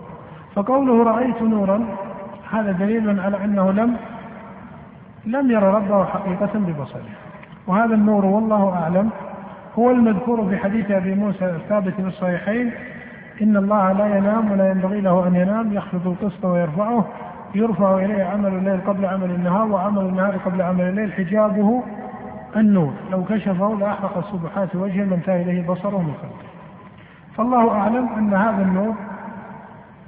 فقوله 0.55 1.03
رأيت 1.03 1.41
نورا 1.41 1.85
هذا 2.51 2.71
دليل 2.71 3.19
على 3.19 3.45
أنه 3.45 3.71
لم 3.71 3.95
لم 5.27 5.51
ير 5.51 5.63
ربه 5.63 6.05
حقيقة 6.05 6.49
ببصره. 6.55 7.09
وهذا 7.67 7.95
النور 7.95 8.25
والله 8.25 8.73
أعلم. 8.83 9.09
هو 9.79 9.91
المذكور 9.91 10.49
في 10.49 10.57
حديث 10.57 10.91
أبي 10.91 11.15
موسى 11.15 11.45
الثابت 11.45 11.93
في 11.93 12.01
الصحيحين. 12.01 12.71
إن 13.41 13.57
الله 13.57 13.91
لا 13.91 14.17
ينام 14.17 14.51
ولا 14.51 14.69
ينبغي 14.69 15.01
له 15.01 15.27
أن 15.27 15.35
ينام. 15.35 15.73
يخفض 15.73 16.07
القسط 16.07 16.45
ويرفعه. 16.45 17.05
يرفع 17.55 17.95
إليه 17.95 18.23
عمل 18.23 18.53
الليل 18.53 18.81
قبل 18.87 19.05
عمل 19.05 19.31
النهار 19.31 19.67
وعمل 19.67 20.01
النهار 20.01 20.37
قبل 20.37 20.61
عمل 20.61 20.81
الليل. 20.81 21.13
حجابه 21.13 21.83
النور. 22.55 22.93
لو 23.11 23.23
كشفه 23.23 23.77
لأحرق 23.79 24.17
السبحات 24.17 24.75
وجهه 24.75 25.03
لانتهى 25.03 25.41
إليه 25.41 25.67
بصره 25.67 25.97
من 25.97 26.13
خلقه 26.21 26.47
فالله 27.37 27.71
أعلم 27.71 28.09
أن 28.17 28.33
هذا 28.33 28.61
النور 28.61 28.95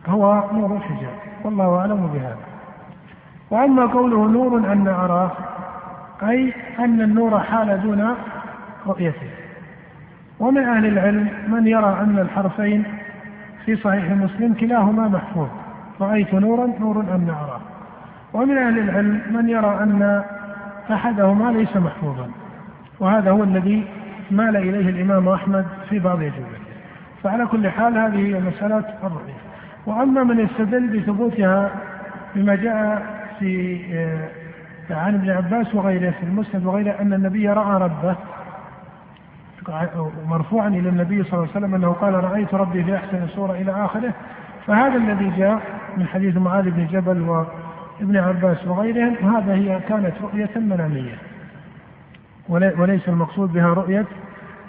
هو 0.07 0.43
نور 0.53 0.75
الحجاب. 0.75 1.15
والله 1.43 1.77
أعلم 1.77 2.07
بهذا. 2.13 2.58
وأما 3.51 3.85
قوله 3.85 4.27
نور 4.27 4.57
أن 4.57 4.87
أراه 4.87 5.31
أي 6.23 6.53
أن 6.79 7.01
النور 7.01 7.39
حال 7.39 7.81
دون 7.81 8.15
رؤيته. 8.87 9.29
ومن 10.39 10.63
أهل 10.63 10.85
العلم 10.85 11.29
من 11.47 11.67
يرى 11.67 11.97
أن 12.01 12.19
الحرفين 12.19 12.83
في 13.65 13.75
صحيح 13.75 14.11
مسلم 14.11 14.53
كلاهما 14.53 15.07
محفوظ. 15.07 15.47
رأيت 16.01 16.33
نورا 16.33 16.67
نور 16.79 16.99
أن 16.99 17.29
أراه 17.29 17.61
ومن 18.33 18.57
أهل 18.57 18.79
العلم 18.79 19.21
من 19.33 19.49
يرى 19.49 19.79
أن 19.83 20.23
أحدهما 20.91 21.51
ليس 21.51 21.77
محفوظا. 21.77 22.27
وهذا 22.99 23.31
هو 23.31 23.43
الذي 23.43 23.87
مال 24.31 24.57
إليه 24.57 24.89
الإمام 24.89 25.29
أحمد 25.29 25.65
في 25.89 25.99
بعض 25.99 26.17
أجوبته 26.17 26.69
فعلى 27.23 27.45
كل 27.45 27.69
حال 27.69 27.97
هذه 27.97 28.17
هي 28.17 28.39
مسألة 28.39 28.83
الرؤية. 29.03 29.39
وأما 29.85 30.23
من 30.23 30.39
يستدل 30.39 30.99
بثبوتها 30.99 31.69
بما 32.35 32.55
جاء 32.55 33.18
في 33.39 33.81
آه، 33.93 34.29
عن 34.89 35.15
ابن 35.15 35.29
عباس 35.29 35.75
وغيره 35.75 36.11
في 36.11 36.23
المسند 36.23 36.65
وغيره 36.65 36.91
أن 36.91 37.13
النبي 37.13 37.49
رأى 37.49 37.81
ربه 37.81 38.15
مرفوعا 40.25 40.67
إلى 40.67 40.89
النبي 40.89 41.23
صلى 41.23 41.33
الله 41.33 41.47
عليه 41.47 41.51
وسلم 41.51 41.75
أنه 41.75 41.91
قال 41.91 42.13
رأيت 42.13 42.53
ربي 42.53 42.83
في 42.83 42.95
أحسن 42.95 43.27
صورة 43.27 43.51
إلى 43.51 43.85
آخره. 43.85 44.13
فهذا 44.67 44.95
الذي 44.95 45.31
جاء 45.37 45.61
من 45.97 46.07
حديث 46.07 46.37
معاذ 46.37 46.69
بن 46.69 46.87
جبل 46.87 47.21
وابن 47.21 48.17
عباس 48.17 48.67
وغيرهم 48.67 49.35
هذا 49.35 49.53
هي 49.53 49.79
كانت 49.79 50.13
رؤية 50.21 50.49
منامية 50.55 51.17
وليس 52.49 53.09
المقصود 53.09 53.53
بها 53.53 53.73
رؤية 53.73 54.05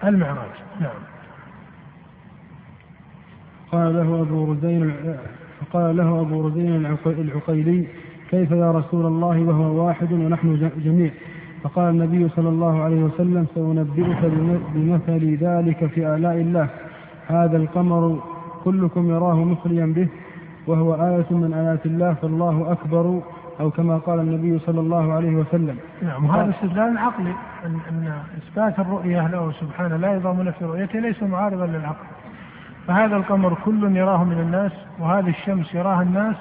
المعراج. 0.04 0.50
نعم. 0.80 1.00
قال 3.72 3.94
له 3.94 4.22
أبو 4.22 4.52
ردين 4.52 4.94
فقال 5.60 5.96
له 5.96 6.20
أبو 6.20 6.48
رزين 6.48 6.96
العقيلي 7.06 7.86
كيف 8.30 8.50
يا 8.50 8.70
رسول 8.70 9.06
الله 9.06 9.42
وهو 9.48 9.86
واحد 9.86 10.12
ونحن 10.12 10.70
جميع؟ 10.84 11.10
فقال 11.62 11.90
النبي 11.90 12.28
صلى 12.28 12.48
الله 12.48 12.82
عليه 12.82 13.02
وسلم 13.04 13.46
سأنبئك 13.54 14.22
بمثل 14.74 15.36
ذلك 15.36 15.86
في 15.86 16.14
آلاء 16.14 16.34
الله. 16.34 16.68
هذا 17.28 17.56
القمر 17.56 18.22
كلكم 18.64 19.10
يراه 19.10 19.44
مخليا 19.44 19.86
به 19.86 20.08
وهو 20.66 20.94
آية 20.94 21.26
من 21.30 21.54
آيات 21.54 21.86
الله 21.86 22.14
فالله 22.14 22.72
أكبر 22.72 23.20
أو 23.60 23.70
كما 23.70 23.98
قال 23.98 24.20
النبي 24.20 24.58
صلى 24.58 24.80
الله 24.80 25.12
عليه 25.12 25.36
وسلم. 25.36 25.76
نعم 26.02 26.24
وهذا 26.24 26.50
استدلال 26.50 26.98
عقلي 26.98 27.34
أن, 27.66 27.78
أن 27.90 28.12
إثبات 28.38 28.78
الرؤية 28.78 29.28
له 29.28 29.52
سبحانه 29.60 29.96
لا 29.96 30.14
يضام 30.14 30.42
نفي 30.42 30.64
رؤيته 30.64 30.98
ليس 30.98 31.22
معارضا 31.22 31.66
للعقل. 31.66 32.06
فهذا 32.86 33.16
القمر 33.16 33.56
كل 33.64 33.96
يراه 33.96 34.24
من 34.24 34.38
الناس 34.40 34.72
وهذه 34.98 35.28
الشمس 35.28 35.74
يراها 35.74 36.02
الناس 36.02 36.36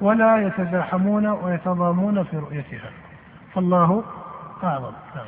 ولا 0.00 0.46
يتزاحمون 0.46 1.26
ويتضامون 1.26 2.22
في 2.22 2.36
رؤيتها. 2.36 2.90
فالله 3.54 4.02
أعظم. 4.64 4.92
نعم. 5.16 5.26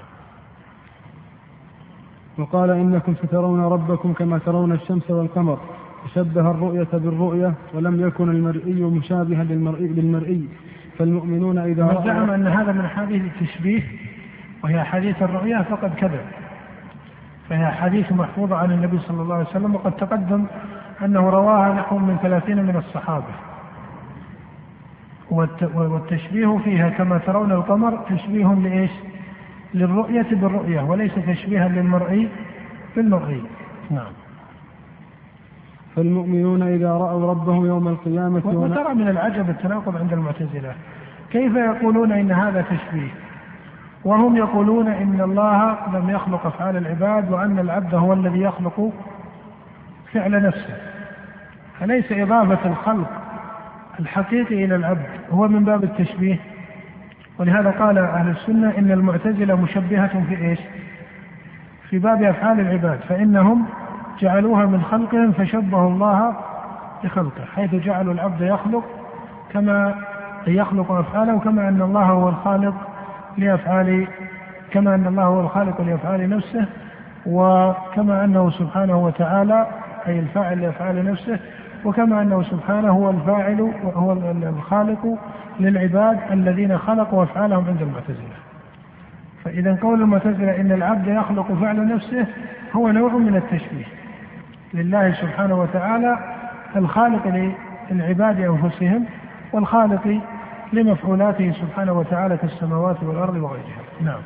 وقال 2.39 2.71
إنكم 2.71 3.15
سترون 3.15 3.65
ربكم 3.65 4.13
كما 4.13 4.39
ترون 4.39 4.73
الشمس 4.73 5.11
والقمر. 5.11 5.59
فشبه 6.05 6.51
الرؤية 6.51 6.89
بالرؤية 6.93 7.55
ولم 7.75 8.07
يكن 8.07 8.31
المرئي 8.31 8.83
مشابها 8.83 9.45
للمرئي, 9.45 9.87
للمرئي. 9.87 10.49
فالمؤمنون 10.99 11.59
إذا 11.59 12.03
زعم 12.05 12.31
أن 12.31 12.47
هذا 12.47 12.73
من 12.73 12.89
حديث 12.89 13.23
التشبيه 13.23 13.83
وهي 14.65 14.85
حديث 14.85 15.23
الرؤيا 15.23 15.63
فقد 15.63 15.95
كذب. 15.95 16.27
فهي 17.49 17.67
حديث 17.67 18.13
محفوظة 18.13 18.57
عن 18.57 18.73
النبي 18.73 18.99
صلى 18.99 19.23
الله 19.23 19.35
عليه 19.35 19.47
وسلم 19.47 19.75
وقد 19.75 19.93
تقدم 19.93 20.47
أنه 21.05 21.31
رواها 21.31 21.75
نحو 21.75 21.99
من 21.99 22.19
ثلاثين 22.23 22.65
من 22.65 22.77
الصحابة. 22.77 23.35
والتشبيه 25.31 26.59
فيها 26.65 26.89
كما 26.89 27.19
ترون 27.19 27.53
القمر 27.53 27.97
تشبيه 28.11 28.55
لإيش؟ 28.55 28.91
للرؤية 29.75 30.27
بالرؤية 30.31 30.81
وليس 30.81 31.13
تشبيها 31.27 31.69
للمرئي 31.69 32.29
بالمرئي 32.97 33.43
نعم. 33.91 34.13
فالمؤمنون 35.97 36.63
إذا 36.63 36.91
رأوا 36.93 37.31
ربهم 37.31 37.67
يوم 37.67 37.89
القيامة 37.89 38.43
وترى 38.45 38.95
من 38.95 39.09
العجب 39.09 39.51
التناقض 39.51 39.97
عند 39.97 40.13
المعتزلة. 40.13 40.75
كيف 41.31 41.55
يقولون 41.55 42.13
إن 42.13 42.33
هذا 42.33 42.63
تشبيه؟ 42.63 43.09
وهم 44.05 44.37
يقولون 44.37 44.89
إن 44.89 45.21
الله 45.21 45.79
لم 45.93 46.11
يخلق 46.11 46.47
أفعال 46.47 46.77
العباد 46.77 47.33
وأن 47.33 47.59
العبد 47.59 47.95
هو 47.95 48.13
الذي 48.13 48.41
يخلق 48.41 48.93
فعل 50.13 50.43
نفسه. 50.43 50.77
أليس 51.83 52.13
إضافة 52.13 52.71
الخلق 52.71 53.26
الحقيقي 54.01 54.65
إلى 54.65 54.77
العبد 54.77 55.07
هو 55.31 55.49
من 55.49 55.65
باب 55.65 55.85
التشبيه. 55.85 56.39
ولهذا 57.39 57.71
قال 57.71 57.99
أهل 57.99 58.31
السنة 58.31 58.73
إن 58.79 58.93
المعتزلة 58.93 59.55
مشبهة 59.55 60.25
في 60.29 60.49
إيش؟ 60.49 60.61
في 61.91 61.99
باب 61.99 62.23
أفعال 62.23 62.61
العباد 62.61 62.99
فإنهم 63.09 63.67
جعلوها 64.21 64.67
من 64.67 64.83
خلقهم 64.83 65.33
فشبهوا 65.33 65.91
الله 65.91 66.37
بخلقه 67.05 67.45
حيث 67.55 67.75
جعلوا 67.75 68.15
العبد 68.15 68.41
يخلق 68.41 68.85
كما 69.53 69.95
يخلق 70.47 70.93
أفعاله 70.93 71.39
كما 71.39 71.69
أن 71.69 71.83
الله 71.83 72.03
هو 72.03 72.29
الخالق 72.29 72.75
لأفعال 73.39 74.07
كما 74.71 74.95
أن 74.95 75.07
الله 75.07 75.25
هو 75.25 75.41
الخالق 75.41 75.81
لأفعال 75.81 76.31
نفسه 76.31 76.67
وكما 77.27 78.25
أنه 78.25 78.51
سبحانه 78.51 78.97
وتعالى 78.97 79.67
أي 80.07 80.19
الفاعل 80.19 80.61
لأفعال 80.61 81.05
نفسه 81.05 81.39
وكما 81.85 82.23
أنه 82.23 82.43
سبحانه 82.43 82.91
هو 82.91 83.11
الفاعل 83.11 83.61
وهو 83.61 84.13
الخالق 84.59 85.19
للعباد 85.61 86.19
الذين 86.31 86.79
خلقوا 86.79 87.23
أفعالهم 87.23 87.65
عند 87.69 87.83
المعتزلة. 87.83 88.37
فإذا 89.45 89.79
قول 89.83 90.03
المعتزلة 90.03 90.61
إن 90.61 90.73
العبد 90.73 91.07
يخلق 91.07 91.53
فعل 91.53 91.95
نفسه 91.95 92.27
هو 92.73 92.89
نوع 92.89 93.13
من 93.13 93.37
التشبيه 93.37 93.85
لله 94.75 95.13
سبحانه 95.13 95.61
وتعالى 95.61 96.19
الخالق 96.77 97.53
للعباد 97.91 98.41
أنفسهم 98.41 99.05
والخالق 99.53 100.21
لمفعولاته 100.73 101.53
سبحانه 101.53 101.93
وتعالى 101.93 102.37
كالسماوات 102.37 103.03
والأرض 103.03 103.37
وغيرها. 103.37 103.83
نعم. 104.05 104.21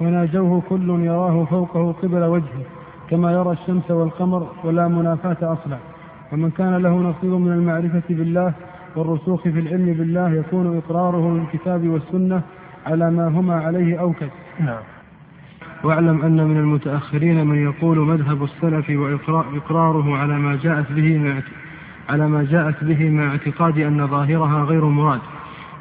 وناجوه 0.00 0.62
كل 0.68 1.04
يراه 1.04 1.44
فوقه 1.44 1.92
قبل 1.92 2.24
وجهه 2.24 2.64
كما 3.10 3.32
يرى 3.32 3.50
الشمس 3.52 3.90
والقمر 3.90 4.46
ولا 4.64 4.88
منافاة 4.88 5.52
أصلا. 5.52 5.76
ومن 6.32 6.50
كان 6.50 6.76
له 6.76 6.96
نصيب 6.96 7.30
من 7.30 7.52
المعرفة 7.52 8.02
بالله 8.10 8.52
والرسوخ 8.96 9.42
في 9.42 9.60
العلم 9.60 9.92
بالله 9.92 10.30
يكون 10.30 10.76
إقراره 10.76 11.34
بالكتاب 11.34 11.88
والسنة 11.88 12.42
على 12.86 13.10
ما 13.10 13.28
هما 13.28 13.54
عليه 13.54 14.00
أوكد 14.00 14.30
نعم. 14.60 14.82
واعلم 15.84 16.22
أن 16.22 16.46
من 16.46 16.56
المتأخرين 16.56 17.46
من 17.46 17.62
يقول 17.62 17.98
مذهب 17.98 18.44
السلف 18.44 18.90
وإقراره 18.90 20.16
على 20.16 20.38
ما 20.38 20.58
جاءت 20.62 20.92
به 20.92 21.18
مع 21.18 21.40
على 22.08 22.28
ما 22.28 22.44
جاءت 22.44 22.84
به 22.84 23.10
مع 23.10 23.30
اعتقاد 23.30 23.78
أن 23.78 24.06
ظاهرها 24.06 24.64
غير 24.64 24.84
مراد. 24.84 25.20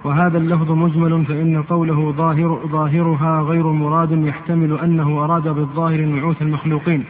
وهذا 0.03 0.37
اللفظ 0.37 0.71
مجمل 0.71 1.25
فإن 1.25 1.63
قوله 1.63 2.11
ظاهر 2.11 2.67
ظاهرها 2.67 3.41
غير 3.41 3.67
مراد 3.67 4.11
يحتمل 4.11 4.79
أنه 4.79 5.23
أراد 5.23 5.43
بالظاهر 5.43 6.01
نعوت 6.01 6.41
المخلوقين. 6.41 7.03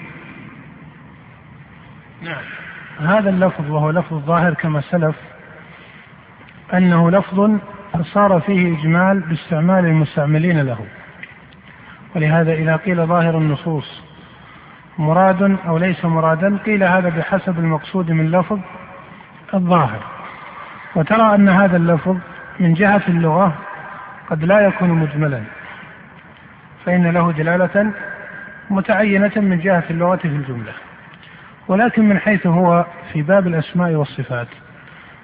نعم. 2.24 2.55
هذا 3.00 3.30
اللفظ 3.30 3.72
وهو 3.72 3.90
لفظ 3.90 4.14
الظاهر 4.14 4.54
كما 4.54 4.82
سلف 4.82 5.16
أنه 6.74 7.12
لفظ 7.12 7.52
صار 8.14 8.40
فيه 8.40 8.80
إجمال 8.80 9.20
باستعمال 9.20 9.86
المستعملين 9.86 10.62
له. 10.62 10.78
ولهذا 12.16 12.54
إذا 12.54 12.76
قيل 12.76 13.08
ظاهر 13.08 13.38
النصوص 13.38 14.02
مراد 14.98 15.58
أو 15.68 15.78
ليس 15.78 16.06
مرادا 16.06 16.58
قيل 16.66 16.84
هذا 16.84 17.10
بحسب 17.10 17.60
المقصود 17.60 18.12
من 18.12 18.32
لفظ 18.32 18.60
الظاهر. 19.54 20.00
وترى 20.96 21.36
أن 21.36 21.50
هذا 21.50 21.78
اللفظ 21.78 22.18
من 22.60 22.74
جهة 22.74 23.02
اللغة 23.08 23.54
قد 24.30 24.44
لا 24.44 24.60
يكون 24.60 24.90
مجملا 24.90 25.44
فإن 26.86 27.08
له 27.08 27.32
دلالة 27.32 27.92
متعينة 28.70 29.32
من 29.36 29.60
جهة 29.60 29.84
اللغة 29.90 30.16
في 30.16 30.26
الجملة. 30.26 30.74
ولكن 31.68 32.10
من 32.10 32.20
حيث 32.20 32.48
هو 32.48 32.86
في 33.14 33.22
باب 33.22 33.48
الأسماء 33.48 33.92
والصفات. 33.92 34.48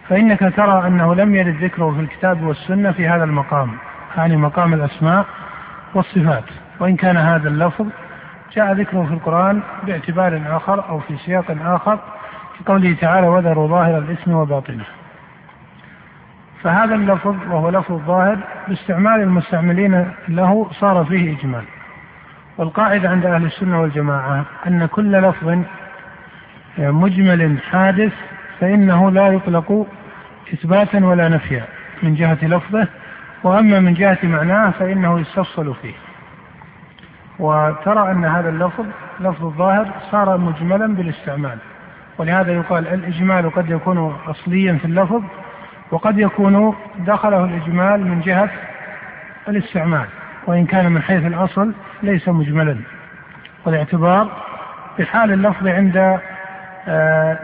فإنك 0.10 0.54
ترى 0.56 0.88
أنه 0.88 1.16
لم 1.16 1.36
يرد 1.36 1.64
ذكره 1.64 1.92
في 1.92 2.00
الكتاب 2.00 2.44
والسنة 2.44 2.92
في 2.92 3.08
هذا 3.08 3.24
المقام. 3.24 3.78
يعني 4.18 4.38
مقام 4.38 4.74
الأسماء 4.74 5.26
والصفات. 5.94 6.44
وإن 6.80 6.96
كان 6.96 7.18
هذا 7.18 7.50
اللفظ 7.50 7.88
جاء 8.56 8.74
ذكره 8.74 9.04
في 9.04 9.14
القرآن 9.14 9.62
باعتبار 9.84 10.42
آخر 10.48 10.90
أو 10.90 11.00
في 11.00 11.18
سياق 11.18 11.46
آخر 11.66 11.96
في 12.58 12.64
قوله 12.66 12.96
تعالى 13.02 13.28
وذروا 13.28 13.68
ظاهر 13.68 13.98
الإثم 13.98 14.32
وباطنه 14.32 14.86
فهذا 16.64 16.96
اللفظ 16.96 17.36
وهو 17.50 17.70
لفظ 17.70 17.96
ظاهر 18.08 18.38
باستعمال 18.68 19.22
المستعملين 19.22 20.12
له 20.28 20.68
صار 20.72 21.06
فيه 21.06 21.38
إجمال. 21.38 21.64
والقاعدة 22.58 23.10
عند 23.10 23.26
أهل 23.26 23.46
السنة 23.46 23.82
والجماعة 23.82 24.46
أن 24.68 24.86
كل 24.86 25.12
لفظ 25.12 25.64
مجمل 26.78 27.58
حادث 27.72 28.14
فإنه 28.60 29.12
لا 29.12 29.28
يطلق 29.28 29.88
إثباتا 30.54 31.06
ولا 31.06 31.30
نفيا 31.30 31.66
من 32.04 32.16
جهة 32.16 32.38
لفظه 32.42 32.88
وأما 33.44 33.80
من 33.80 33.94
جهة 33.94 34.18
معناه 34.24 34.70
فإنه 34.72 35.20
يستفصل 35.20 35.76
فيه. 35.76 35.94
وترى 37.40 38.12
أن 38.12 38.26
هذا 38.26 38.50
اللفظ 38.50 38.86
لفظ 39.20 39.46
الظاهر 39.46 39.92
صار 40.12 40.38
مجملا 40.38 40.96
بالاستعمال. 40.96 41.58
ولهذا 42.18 42.54
يقال 42.54 42.88
الإجمال 42.88 43.52
قد 43.52 43.70
يكون 43.70 44.16
أصليا 44.28 44.74
في 44.74 44.86
اللفظ 44.86 45.24
وقد 45.92 46.20
يكون 46.20 46.76
دخله 47.00 47.46
الإجمال 47.46 48.08
من 48.08 48.22
جهة 48.22 48.50
الاستعمال 49.48 50.06
وإن 50.48 50.66
كان 50.66 50.92
من 50.92 51.02
حيث 51.02 51.26
الأصل 51.26 51.74
ليس 52.04 52.30
مجملا. 52.30 52.78
والاعتبار 53.66 54.32
بحال 55.00 55.32
اللفظ 55.32 55.68
عند 55.68 56.20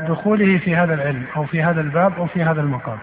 دخوله 0.07 0.57
في 0.57 0.75
هذا 0.75 0.93
العلم 0.93 1.23
أو 1.35 1.43
في 1.43 1.63
هذا 1.63 1.81
الباب 1.81 2.13
أو 2.17 2.25
في 2.25 2.43
هذا 2.43 2.61
المقام. 2.61 2.97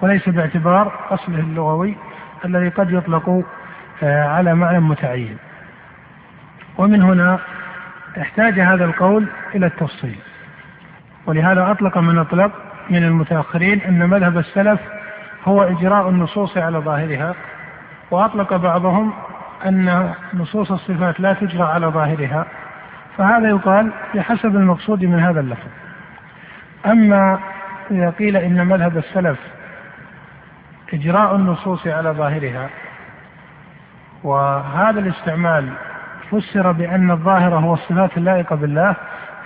وليس 0.00 0.28
باعتبار 0.28 0.92
أصله 1.10 1.38
اللغوي 1.38 1.96
الذي 2.44 2.68
قد 2.68 2.90
يطلق 2.90 3.44
آه، 4.02 4.24
على 4.24 4.54
معنى 4.54 4.80
متعين. 4.80 5.36
ومن 6.78 7.02
هنا 7.02 7.38
احتاج 8.20 8.60
هذا 8.60 8.84
القول 8.84 9.28
إلى 9.54 9.66
التفصيل. 9.66 10.18
ولهذا 11.26 11.70
أطلق 11.70 11.98
من 11.98 12.18
أطلق 12.18 12.52
من 12.90 13.04
المتأخرين 13.04 13.80
أن 13.80 14.08
مذهب 14.08 14.38
السلف 14.38 14.80
هو 15.44 15.62
إجراء 15.62 16.08
النصوص 16.08 16.58
على 16.58 16.78
ظاهرها. 16.78 17.34
وأطلق 18.10 18.56
بعضهم 18.56 19.12
أن 19.66 20.12
نصوص 20.34 20.72
الصفات 20.72 21.20
لا 21.20 21.32
تجرى 21.32 21.62
على 21.62 21.86
ظاهرها. 21.86 22.46
فهذا 23.18 23.48
يقال 23.48 23.90
بحسب 24.14 24.56
المقصود 24.56 25.04
من 25.04 25.20
هذا 25.20 25.40
اللفظ. 25.40 25.68
أما 26.86 27.38
إذا 27.90 28.10
قيل 28.10 28.36
إن 28.36 28.66
مذهب 28.66 28.96
السلف 28.96 29.38
إجراء 30.92 31.36
النصوص 31.36 31.86
على 31.86 32.10
ظاهرها 32.10 32.70
وهذا 34.24 35.00
الاستعمال 35.00 35.72
فسر 36.30 36.72
بأن 36.72 37.10
الظاهر 37.10 37.54
هو 37.54 37.74
الصفات 37.74 38.16
اللائقة 38.16 38.56
بالله 38.56 38.96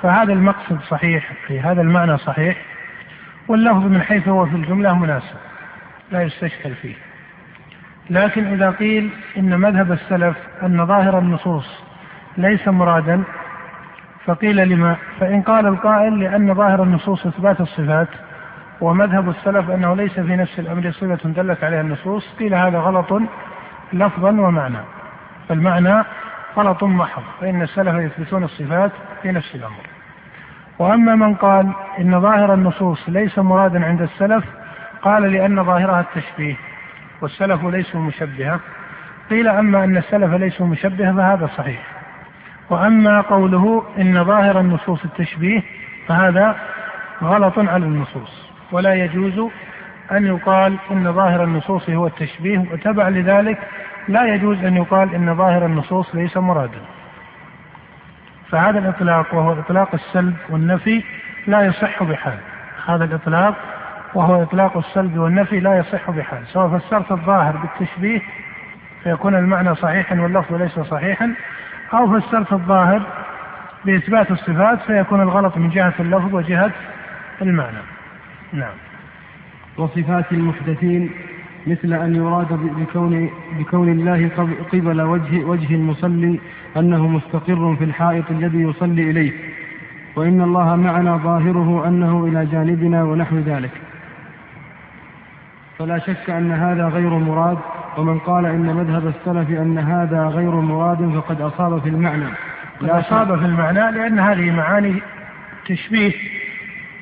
فهذا 0.02 0.32
المقصد 0.32 0.80
صحيح 0.88 1.32
في 1.46 1.61
هذا 1.61 1.82
المعنى 1.82 2.18
صحيح 2.18 2.56
واللفظ 3.48 3.85
من 3.85 4.02
حيث 4.02 4.28
هو 4.28 4.46
في 4.46 4.56
الجملة 4.56 4.98
مناسب 4.98 5.37
لا 6.11 6.22
يستشكل 6.22 6.74
فيه. 6.74 6.94
لكن 8.11 8.46
إذا 8.46 8.70
قيل 8.70 9.11
إن 9.37 9.61
مذهب 9.61 9.92
السلف 9.92 10.37
أن 10.62 10.87
ظاهر 10.87 11.18
النصوص 11.18 11.82
ليس 12.37 12.68
مرادا 12.68 13.22
فقيل 14.26 14.68
لما 14.68 14.96
فإن 15.20 15.42
قال 15.42 15.66
القائل 15.66 16.20
لأن 16.20 16.54
ظاهر 16.54 16.82
النصوص 16.82 17.26
إثبات 17.26 17.61
الصفات 17.61 18.08
ومذهب 18.80 19.28
السلف 19.28 19.70
أنه 19.70 19.96
ليس 19.96 20.20
في 20.20 20.37
نفس 20.37 20.58
الأمر 20.58 20.90
صفة 20.92 21.28
دلت 21.30 21.64
عليها 21.64 21.80
النصوص 21.80 22.35
قيل 22.38 22.54
هذا 22.54 22.78
غلط 22.78 23.22
لفظا 23.92 24.28
ومعنى. 24.30 24.78
فالمعنى 25.48 26.04
غلط 26.56 26.85
محض 26.85 27.22
فإن 27.40 27.62
السلف 27.62 27.94
يثبتون 27.94 28.44
الصفات 28.44 28.90
في 29.22 29.32
نفس 29.32 29.54
الأمر. 29.54 29.87
وأما 30.78 31.14
من 31.14 31.35
قال 31.35 31.72
إن 31.98 32.20
ظاهر 32.20 32.54
النصوص 32.54 33.08
ليس 33.08 33.38
مرادا 33.38 33.85
عند 33.85 34.02
السلف 34.02 34.44
قال 35.02 35.32
لأن 35.32 35.64
ظاهرها 35.64 36.00
التشبيه 36.00 36.56
والسلف 37.20 37.64
ليسوا 37.64 38.00
مشبهة. 38.00 38.61
قيل 39.30 39.48
أما 39.48 39.85
أن 39.85 39.96
السلف 39.96 40.35
ليسوا 40.35 40.66
مشبهة 40.66 41.16
فهذا 41.16 41.46
صحيح. 41.46 42.01
وأما 42.72 43.20
قوله 43.20 43.85
إن 43.98 44.24
ظاهر 44.24 44.61
النصوص 44.61 45.04
التشبيه 45.04 45.62
فهذا 46.08 46.56
غلط 47.22 47.58
على 47.58 47.85
النصوص 47.87 48.50
ولا 48.72 48.94
يجوز 48.94 49.50
أن 50.12 50.26
يقال 50.26 50.76
إن 50.90 51.12
ظاهر 51.12 51.44
النصوص 51.44 51.90
هو 51.90 52.06
التشبيه 52.06 52.58
وتبع 52.58 53.08
لذلك 53.08 53.58
لا 54.08 54.35
يجوز 54.35 54.64
أن 54.64 54.76
يقال 54.76 55.14
إن 55.14 55.37
ظاهر 55.37 55.66
النصوص 55.66 56.14
ليس 56.14 56.37
مرادا. 56.37 56.80
فهذا 58.50 58.78
الإطلاق 58.78 59.35
وهو 59.35 59.52
إطلاق 59.52 59.94
السلب 59.94 60.37
والنفي 60.50 61.02
لا 61.46 61.62
يصح 61.62 62.02
بحال. 62.02 62.38
هذا 62.87 63.04
الإطلاق 63.04 63.54
وهو 64.14 64.42
إطلاق 64.42 64.76
السلب 64.76 65.18
والنفي 65.18 65.61
لا 65.61 65.78
يصح 65.78 66.11
بحال. 66.11 66.46
سواء 66.46 66.78
فسرت 66.78 67.12
الظاهر 67.12 67.56
بالتشبيه 67.56 68.20
فيكون 69.02 69.35
المعنى 69.35 69.74
صحيحا 69.74 70.20
واللفظ 70.20 70.54
ليس 70.54 70.80
صحيحا 70.80 71.35
أو 71.94 72.20
فسرت 72.20 72.52
الظاهر 72.52 73.02
بإثبات 73.85 74.31
الصفات 74.31 74.78
فيكون 74.87 75.20
الغلط 75.20 75.57
من 75.57 75.70
جهة 75.70 75.94
اللفظ 76.00 76.35
وجهة 76.35 76.72
المعنى. 77.42 77.78
نعم. 78.52 78.74
وصفات 79.78 80.33
المحدثين 80.33 81.11
مثل 81.66 81.92
أن 81.92 82.16
يراد 82.16 82.52
بكون, 82.52 83.31
بكون 83.59 83.88
الله 83.88 84.31
قبل 84.72 85.02
وجه, 85.02 85.44
وجه 85.44 85.74
المصلي 85.74 86.40
أنه 86.76 87.07
مستقر 87.07 87.76
في 87.76 87.85
الحائط 87.85 88.31
الذي 88.31 88.59
يصلي 88.59 89.11
إليه 89.11 89.33
وإن 90.16 90.40
الله 90.42 90.76
معنا 90.76 91.16
ظاهره 91.16 91.88
أنه 91.88 92.24
إلى 92.26 92.46
جانبنا 92.46 93.05
ونحو 93.05 93.37
ذلك. 93.37 93.70
فلا 95.78 95.98
شك 95.98 96.31
أن 96.31 96.52
هذا 96.52 96.88
غير 96.88 97.11
مراد 97.11 97.59
ومن 97.98 98.18
قال 98.18 98.46
إن 98.46 98.76
مذهب 98.76 99.07
السلف 99.07 99.50
أن 99.50 99.78
هذا 99.78 100.26
غير 100.26 100.50
مراد 100.50 101.12
فقد 101.14 101.40
أصاب 101.40 101.81
في 101.81 101.88
المعنى. 101.88 102.24
لا 102.81 103.00
أصاب 103.00 103.38
في 103.38 103.44
المعنى 103.44 103.90
لأن 103.98 104.18
هذه 104.18 104.50
معاني 104.50 105.02
تشبيه 105.66 106.12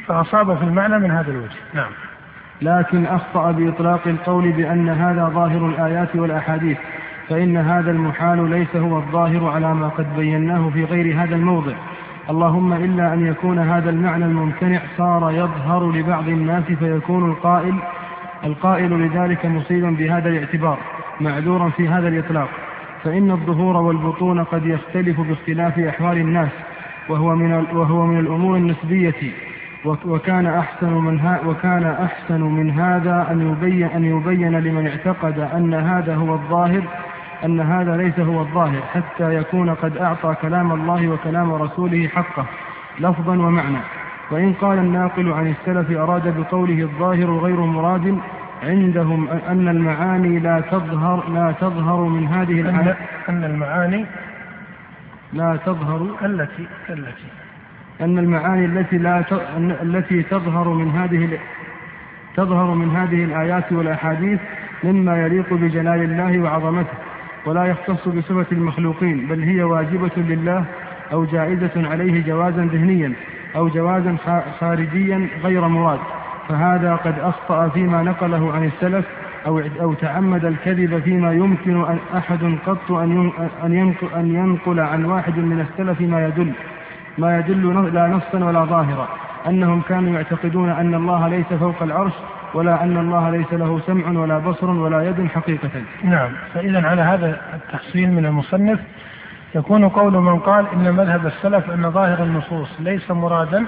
فأصاب 0.06 0.56
في 0.58 0.64
المعنى 0.64 0.98
من 0.98 1.10
هذا 1.10 1.30
الوجه. 1.30 1.56
نعم. 1.74 1.90
لكن 2.62 3.06
أخطأ 3.06 3.50
بإطلاق 3.50 4.00
القول 4.06 4.52
بأن 4.52 4.88
هذا 4.88 5.24
ظاهر 5.24 5.66
الآيات 5.66 6.16
والأحاديث 6.16 6.78
فإن 7.28 7.56
هذا 7.56 7.90
المحال 7.90 8.50
ليس 8.50 8.76
هو 8.76 8.98
الظاهر 8.98 9.50
على 9.50 9.74
ما 9.74 9.88
قد 9.88 10.16
بيناه 10.16 10.70
في 10.70 10.84
غير 10.84 11.22
هذا 11.22 11.34
الموضع. 11.34 11.72
اللهم 12.30 12.72
إلا 12.72 13.14
أن 13.14 13.26
يكون 13.26 13.58
هذا 13.58 13.90
المعنى 13.90 14.24
الممتنع 14.24 14.80
صار 14.98 15.30
يظهر 15.30 15.92
لبعض 15.92 16.28
الناس 16.28 16.64
فيكون 16.64 17.30
القائل 17.30 17.74
القائل 18.44 18.90
لذلك 18.90 19.46
مصيبا 19.46 19.90
بهذا 19.90 20.28
الاعتبار 20.28 20.78
معذورا 21.20 21.68
في 21.68 21.88
هذا 21.88 22.08
الإطلاق. 22.08 22.48
فإن 23.04 23.30
الظهور 23.30 23.76
والبطون 23.76 24.44
قد 24.44 24.66
يختلف 24.66 25.20
باختلاف 25.20 25.78
أحوال 25.78 26.16
الناس 26.16 26.50
وهو 27.08 27.34
من 27.34 27.52
وهو 27.52 28.06
من 28.06 28.20
الأمور 28.20 28.56
النسبية. 28.56 29.32
وكان 29.84 30.46
أحسن 30.46 30.92
من 30.92 31.38
وكان 31.46 31.84
أحسن 31.84 32.40
من 32.40 32.70
هذا 32.70 33.26
أن 33.30 33.52
يبين 33.52 33.84
أن 33.86 34.04
يبين 34.04 34.58
لمن 34.58 34.86
اعتقد 34.86 35.38
أن 35.38 35.74
هذا 35.74 36.14
هو 36.14 36.34
الظاهر 36.34 36.82
أن 37.44 37.60
هذا 37.60 37.96
ليس 37.96 38.20
هو 38.20 38.40
الظاهر 38.40 38.82
حتى 38.94 39.34
يكون 39.34 39.70
قد 39.70 39.96
أعطى 39.96 40.34
كلام 40.42 40.72
الله 40.72 41.08
وكلام 41.08 41.52
رسوله 41.52 42.08
حقه 42.08 42.46
لفظا 42.98 43.32
ومعنى. 43.32 43.99
وإن 44.30 44.52
قال 44.52 44.78
الناقل 44.78 45.32
عن 45.32 45.46
السلف 45.46 45.90
أراد 45.98 46.40
بقوله 46.40 46.82
الظاهر 46.82 47.30
غير 47.38 47.60
مراد 47.60 48.18
عندهم 48.62 49.28
أن 49.28 49.68
المعاني 49.68 50.38
لا 50.38 50.60
تظهر 50.60 51.28
لا 51.28 51.54
تظهر 51.60 52.00
من 52.00 52.26
هذه 52.26 52.60
الآية. 52.60 52.96
أن 53.28 53.44
المعاني 53.44 54.06
لا 55.32 55.58
تظهر. 55.66 56.06
التي 56.24 56.66
التي. 56.90 57.28
أن 58.00 58.18
المعاني 58.18 58.64
التي 58.64 58.98
لا 58.98 59.24
التي 59.82 60.22
تظهر 60.22 60.68
من 60.68 60.90
هذه 60.90 61.38
تظهر 62.36 62.74
من 62.74 62.96
هذه 62.96 63.24
الآيات 63.24 63.72
والأحاديث 63.72 64.40
مما 64.84 65.26
يليق 65.26 65.54
بجلال 65.54 66.02
الله 66.02 66.38
وعظمته 66.38 66.94
ولا 67.46 67.64
يختص 67.64 68.08
بصفة 68.08 68.46
المخلوقين 68.52 69.26
بل 69.26 69.42
هي 69.42 69.62
واجبة 69.62 70.10
لله 70.16 70.64
أو 71.12 71.24
جائزة 71.24 71.70
عليه 71.76 72.26
جوازا 72.26 72.64
ذهنيا. 72.72 73.12
أو 73.56 73.68
جوازا 73.68 74.16
خارجيا 74.60 75.28
غير 75.42 75.68
مراد 75.68 75.98
فهذا 76.48 76.94
قد 76.94 77.18
أخطأ 77.18 77.68
فيما 77.68 78.02
نقله 78.02 78.52
عن 78.52 78.64
السلف 78.64 79.04
أو 79.46 79.62
أو 79.80 79.94
تعمد 79.94 80.44
الكذب 80.44 80.98
فيما 80.98 81.32
يمكن 81.32 81.84
أن 81.84 81.98
أحد 82.16 82.58
قط 82.66 82.92
أن 82.92 83.32
أن 84.16 84.34
ينقل 84.34 84.80
عن 84.80 85.04
واحد 85.04 85.38
من 85.38 85.60
السلف 85.60 86.00
ما 86.00 86.26
يدل 86.26 86.52
ما 87.18 87.38
يدل 87.38 87.94
لا 87.94 88.06
نصا 88.06 88.44
ولا 88.44 88.64
ظاهرا. 88.64 89.08
أنهم 89.46 89.80
كانوا 89.80 90.14
يعتقدون 90.14 90.70
أن 90.70 90.94
الله 90.94 91.28
ليس 91.28 91.46
فوق 91.46 91.82
العرش 91.82 92.12
ولا 92.54 92.84
أن 92.84 92.96
الله 92.96 93.30
ليس 93.30 93.52
له 93.52 93.80
سمع 93.86 94.20
ولا 94.20 94.38
بصر 94.38 94.70
ولا 94.70 95.08
يد 95.08 95.26
حقيقة. 95.26 95.70
نعم. 96.04 96.30
فإذا 96.54 96.86
على 96.86 97.02
هذا 97.02 97.40
التحصيل 97.54 98.12
من 98.12 98.26
المصنف 98.26 98.80
يكون 99.54 99.88
قول 99.88 100.12
من 100.12 100.38
قال 100.38 100.66
إن 100.72 100.92
مذهب 100.92 101.26
السلف 101.26 101.70
أن 101.70 101.90
ظاهر 101.90 102.22
النصوص 102.22 102.68
ليس 102.80 103.10
مرادا 103.10 103.66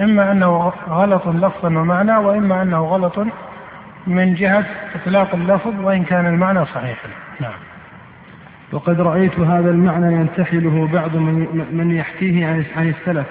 إما 0.00 0.32
أنه 0.32 0.72
غلط 0.88 1.28
لفظا 1.28 1.68
ومعنى 1.68 2.16
وإما 2.16 2.62
أنه 2.62 2.78
غلط 2.78 3.18
من 4.06 4.34
جهة 4.34 4.64
إطلاق 4.94 5.34
اللفظ 5.34 5.80
وإن 5.80 6.04
كان 6.04 6.26
المعنى 6.26 6.64
صحيحا 6.64 7.08
نعم. 7.40 7.52
وقد 8.72 9.00
رأيت 9.00 9.40
هذا 9.40 9.70
المعنى 9.70 10.14
ينتحله 10.14 10.88
بعض 10.92 11.16
من, 11.16 11.66
من 11.72 11.90
يحكيه 11.90 12.46
عن 12.46 12.64
عن 12.76 12.88
السلف 12.88 13.26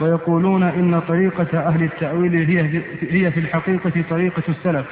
ويقولون 0.00 0.62
إن 0.62 1.00
طريقة 1.00 1.68
أهل 1.68 1.82
التأويل 1.82 2.34
هي 2.34 2.82
هي 3.10 3.30
في 3.30 3.40
الحقيقة 3.40 4.04
طريقة 4.10 4.42
السلف 4.48 4.86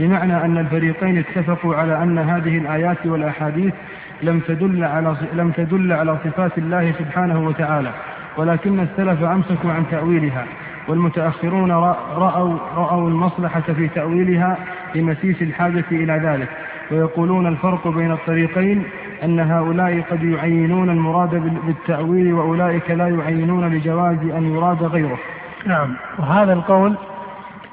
بمعنى 0.00 0.44
أن 0.44 0.58
الفريقين 0.58 1.18
اتفقوا 1.18 1.74
على 1.74 2.02
أن 2.02 2.18
هذه 2.18 2.58
الآيات 2.58 3.06
والأحاديث 3.06 3.74
لم 4.22 4.40
تدل 4.40 4.84
على 4.84 5.16
لم 5.32 5.50
تدل 5.50 5.92
على 5.92 6.18
صفات 6.24 6.58
الله 6.58 6.92
سبحانه 6.98 7.46
وتعالى 7.46 7.90
ولكن 8.36 8.80
السلف 8.80 9.22
أمسكوا 9.22 9.72
عن 9.72 9.84
تأويلها 9.90 10.44
والمتأخرون 10.88 11.72
رأوا, 11.72 12.58
رأوا 12.76 13.08
المصلحة 13.08 13.60
في 13.60 13.88
تأويلها 13.88 14.56
لمسيس 14.94 15.42
الحاجة 15.42 15.84
إلى 15.92 16.12
ذلك 16.12 16.48
ويقولون 16.90 17.46
الفرق 17.46 17.88
بين 17.88 18.12
الطريقين 18.12 18.84
أن 19.24 19.40
هؤلاء 19.40 20.00
قد 20.10 20.22
يعينون 20.22 20.90
المراد 20.90 21.30
بالتأويل 21.66 22.32
وأولئك 22.32 22.90
لا 22.90 23.08
يعينون 23.08 23.74
لجواز 23.74 24.18
أن 24.18 24.54
يراد 24.54 24.82
غيره. 24.82 25.18
نعم 25.66 25.96
وهذا 26.18 26.52
القول 26.52 26.94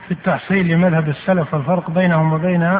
في 0.05 0.11
التحصيل 0.11 0.67
لمذهب 0.67 1.09
السلف 1.09 1.53
والفرق 1.53 1.89
بينهم 1.89 2.33
وبين 2.33 2.79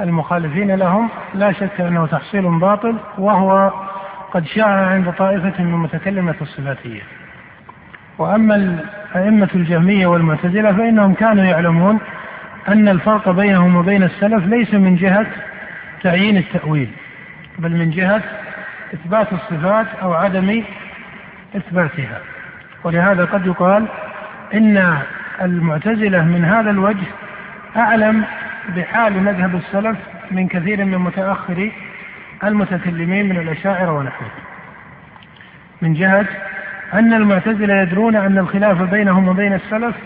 المخالفين 0.00 0.74
لهم 0.74 1.08
لا 1.34 1.52
شك 1.52 1.80
أنه 1.80 2.06
تحصيل 2.06 2.58
باطل 2.58 2.96
وهو 3.18 3.72
قد 4.32 4.46
شاع 4.46 4.66
عند 4.66 5.12
طائفة 5.12 5.62
من 5.62 5.72
متكلمة 5.72 6.34
الصفاتية. 6.40 7.02
وأما 8.18 8.54
الأئمة 8.54 9.48
الجهمية 9.54 10.06
والمعتزلة 10.06 10.72
فإنهم 10.72 11.14
كانوا 11.14 11.44
يعلمون 11.44 11.98
أن 12.68 12.88
الفرق 12.88 13.30
بينهم 13.30 13.76
وبين 13.76 14.02
السلف 14.02 14.46
ليس 14.46 14.74
من 14.74 14.96
جهة 14.96 15.26
تعيين 16.02 16.36
التأويل 16.36 16.88
بل 17.58 17.72
من 17.72 17.90
جهة 17.90 18.22
إثبات 18.94 19.32
الصفات 19.32 19.86
أو 20.02 20.14
عدم 20.14 20.62
إثباتها. 21.56 22.20
ولهذا 22.84 23.24
قد 23.24 23.46
يقال 23.46 23.86
إن 24.54 24.98
المعتزلة 25.42 26.24
من 26.24 26.44
هذا 26.44 26.70
الوجه 26.70 27.06
أعلم 27.76 28.24
بحال 28.68 29.22
مذهب 29.22 29.54
السلف 29.54 29.98
من 30.30 30.48
كثير 30.48 30.84
من 30.84 30.98
متأخري 30.98 31.72
المتكلمين 32.44 33.28
من 33.28 33.38
الأشاعرة 33.38 33.92
ونحوهم 33.92 34.30
من 35.82 35.94
جهة 35.94 36.26
أن 36.94 37.14
المعتزلة 37.14 37.74
يدرون 37.74 38.16
أن 38.16 38.38
الخلاف 38.38 38.82
بينهم 38.82 39.28
وبين 39.28 39.52
السلف 39.52 39.96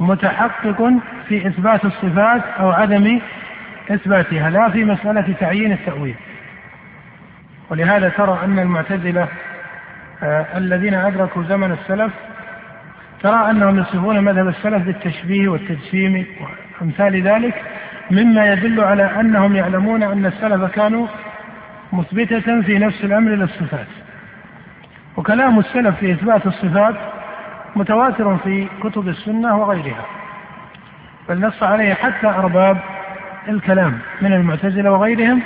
متحقق 0.00 0.92
في 1.28 1.46
إثبات 1.46 1.84
الصفات 1.84 2.42
أو 2.60 2.70
عدم 2.70 3.20
إثباتها 3.90 4.50
لا 4.50 4.70
في 4.70 4.84
مسألة 4.84 5.34
تعيين 5.40 5.72
التأويل. 5.72 6.14
ولهذا 7.70 8.08
ترى 8.08 8.40
أن 8.44 8.58
المعتزلة 8.58 9.28
آه 10.22 10.46
الذين 10.58 10.94
أدركوا 10.94 11.42
زمن 11.42 11.72
السلف 11.72 12.12
ترى 13.22 13.50
أنهم 13.50 13.78
يصفون 13.78 14.20
مذهب 14.20 14.48
السلف 14.48 14.82
بالتشبيه 14.82 15.48
والتجسيم 15.48 16.26
وأمثال 16.80 17.22
ذلك 17.22 17.62
مما 18.10 18.52
يدل 18.52 18.80
على 18.80 19.20
أنهم 19.20 19.56
يعلمون 19.56 20.02
أن 20.02 20.26
السلف 20.26 20.70
كانوا 20.70 21.06
مثبتة 21.92 22.62
في 22.62 22.78
نفس 22.78 23.04
الأمر 23.04 23.30
للصفات. 23.30 23.86
وكلام 25.16 25.58
السلف 25.58 25.96
في 25.96 26.12
إثبات 26.12 26.46
الصفات 26.46 26.94
متواتر 27.76 28.36
في 28.36 28.68
كتب 28.82 29.08
السنة 29.08 29.56
وغيرها. 29.56 30.06
بل 31.28 31.40
نص 31.40 31.62
عليه 31.62 31.94
حتى 31.94 32.26
أرباب 32.26 32.78
الكلام 33.48 33.98
من 34.22 34.32
المعتزلة 34.32 34.92
وغيرهم 34.92 35.42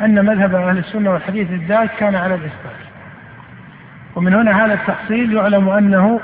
أن 0.00 0.26
مذهب 0.26 0.54
أهل 0.54 0.78
السنة 0.78 1.10
والحديث 1.10 1.50
الذات 1.50 1.90
كان 1.98 2.14
على 2.14 2.34
الإثبات. 2.34 2.82
ومن 4.16 4.34
هنا 4.34 4.64
هذا 4.64 4.74
التحصيل 4.74 5.32
يعلم 5.32 5.68
أنه 5.68 6.20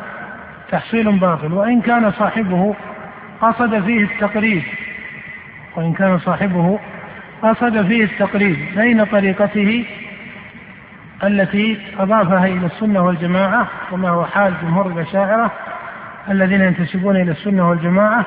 تحصيل 0.70 1.18
باطل 1.18 1.52
وإن 1.52 1.80
كان 1.80 2.10
صاحبه 2.10 2.74
قصد 3.40 3.80
فيه 3.84 4.04
التقريب. 4.04 4.62
وإن 5.76 5.92
كان 5.92 6.18
صاحبه 6.18 6.78
قصد 7.42 7.86
فيه 7.86 8.04
التقريب 8.04 8.56
بين 8.76 9.04
طريقته 9.04 9.84
التي 11.24 11.78
أضافها 11.98 12.46
إلى 12.46 12.66
السنة 12.66 13.04
والجماعة 13.04 13.68
وما 13.92 14.08
هو 14.08 14.24
حال 14.24 14.54
جمهور 14.62 14.86
الأشاعرة 14.86 15.52
الذين 16.30 16.60
ينتسبون 16.60 17.16
إلى 17.16 17.30
السنة 17.30 17.68
والجماعة 17.68 18.26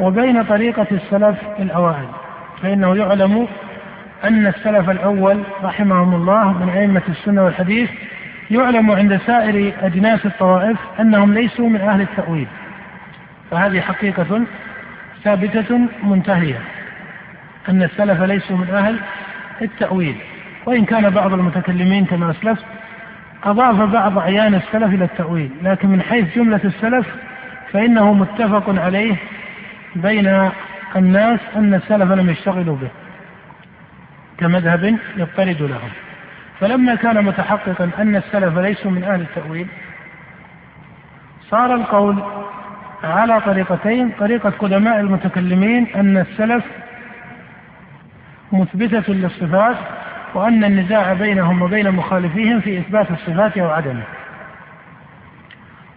وبين 0.00 0.42
طريقة 0.42 0.86
السلف 0.92 1.36
الأوائل. 1.58 2.08
فإنه 2.62 2.96
يعلم 2.96 3.48
أن 4.24 4.46
السلف 4.46 4.90
الأول 4.90 5.42
رحمهم 5.62 6.14
الله 6.14 6.52
من 6.52 6.68
أئمة 6.68 7.02
السنة 7.08 7.44
والحديث 7.44 7.90
يعلم 8.50 8.90
عند 8.90 9.16
سائر 9.16 9.72
أجناس 9.82 10.26
الطوائف 10.26 10.78
أنهم 11.00 11.34
ليسوا 11.34 11.68
من 11.68 11.80
أهل 11.80 12.00
التأويل. 12.00 12.46
فهذه 13.52 13.80
حقيقة 13.80 14.42
ثابتة 15.24 15.78
منتهية 16.02 16.60
أن 17.68 17.82
السلف 17.82 18.22
ليسوا 18.22 18.56
من 18.56 18.70
أهل 18.70 19.00
التأويل. 19.62 20.16
وإن 20.66 20.84
كان 20.84 21.10
بعض 21.10 21.32
المتكلمين 21.32 22.04
كما 22.04 22.30
أسلفت 22.30 22.64
أضاف 23.44 23.90
بعض 23.92 24.18
أعيان 24.18 24.54
السلف 24.54 24.94
إلى 24.94 25.04
التأويل 25.04 25.50
لكن 25.62 25.88
من 25.88 26.02
حيث 26.02 26.36
جملة 26.36 26.60
السلف 26.64 27.06
فإنه 27.72 28.12
متفق 28.12 28.80
عليه 28.80 29.16
بين 29.96 30.50
الناس 30.96 31.40
أن 31.56 31.74
السلف 31.74 32.12
لم 32.12 32.30
يشتغلوا 32.30 32.76
به 32.76 32.90
كمذهب 34.38 34.98
يضطرد 35.16 35.62
لهم. 35.62 35.90
فلما 36.60 36.94
كان 36.94 37.24
متحققا 37.24 37.90
أن 37.98 38.16
السلف 38.16 38.58
ليسوا 38.58 38.90
من 38.90 39.04
أهل 39.04 39.20
التأويل 39.20 39.66
صار 41.50 41.74
القول 41.74 42.22
على 43.04 43.40
طريقتين. 43.40 44.10
طريقة 44.18 44.50
قدماء 44.50 45.00
المتكلمين 45.00 45.86
أن 45.96 46.16
السلف 46.16 46.64
مثبتة 48.52 49.12
للصفات 49.12 49.76
وأن 50.34 50.64
النزاع 50.64 51.12
بينهم 51.12 51.62
وبين 51.62 51.90
مخالفيهم 51.90 52.60
في 52.60 52.78
إثبات 52.78 53.10
الصفات 53.10 53.58
أو 53.58 53.70
عدمه 53.70 54.02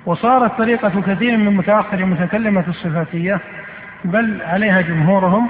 وصارت 0.06 0.58
طريقة 0.58 1.02
كثير 1.02 1.38
من 1.38 1.56
متأخر 1.56 2.06
متكلمة 2.06 2.64
الصفاتية 2.68 3.40
بل 4.06 4.42
عليها 4.42 4.82
جمهورهم 4.82 5.50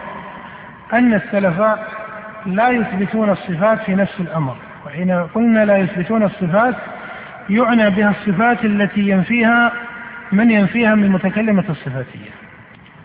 أن 0.94 1.14
السلف 1.14 1.62
لا 2.46 2.70
يثبتون 2.70 3.30
الصفات 3.30 3.80
في 3.80 3.96
نفس 3.96 4.20
الأمر. 4.20 4.56
وحين 4.86 5.12
قلنا 5.12 5.66
لا 5.66 5.78
يثبتون 5.78 6.24
الصفات 6.24 6.76
يعنى 7.50 7.90
بها 7.90 8.10
الصفات 8.10 8.66
التي 8.66 9.10
ينفيها 9.10 9.72
من 10.32 10.52
ينفيها 10.52 10.96
من 10.96 11.10
متكلمة 11.10 11.64
الصفاتية. 11.70 12.30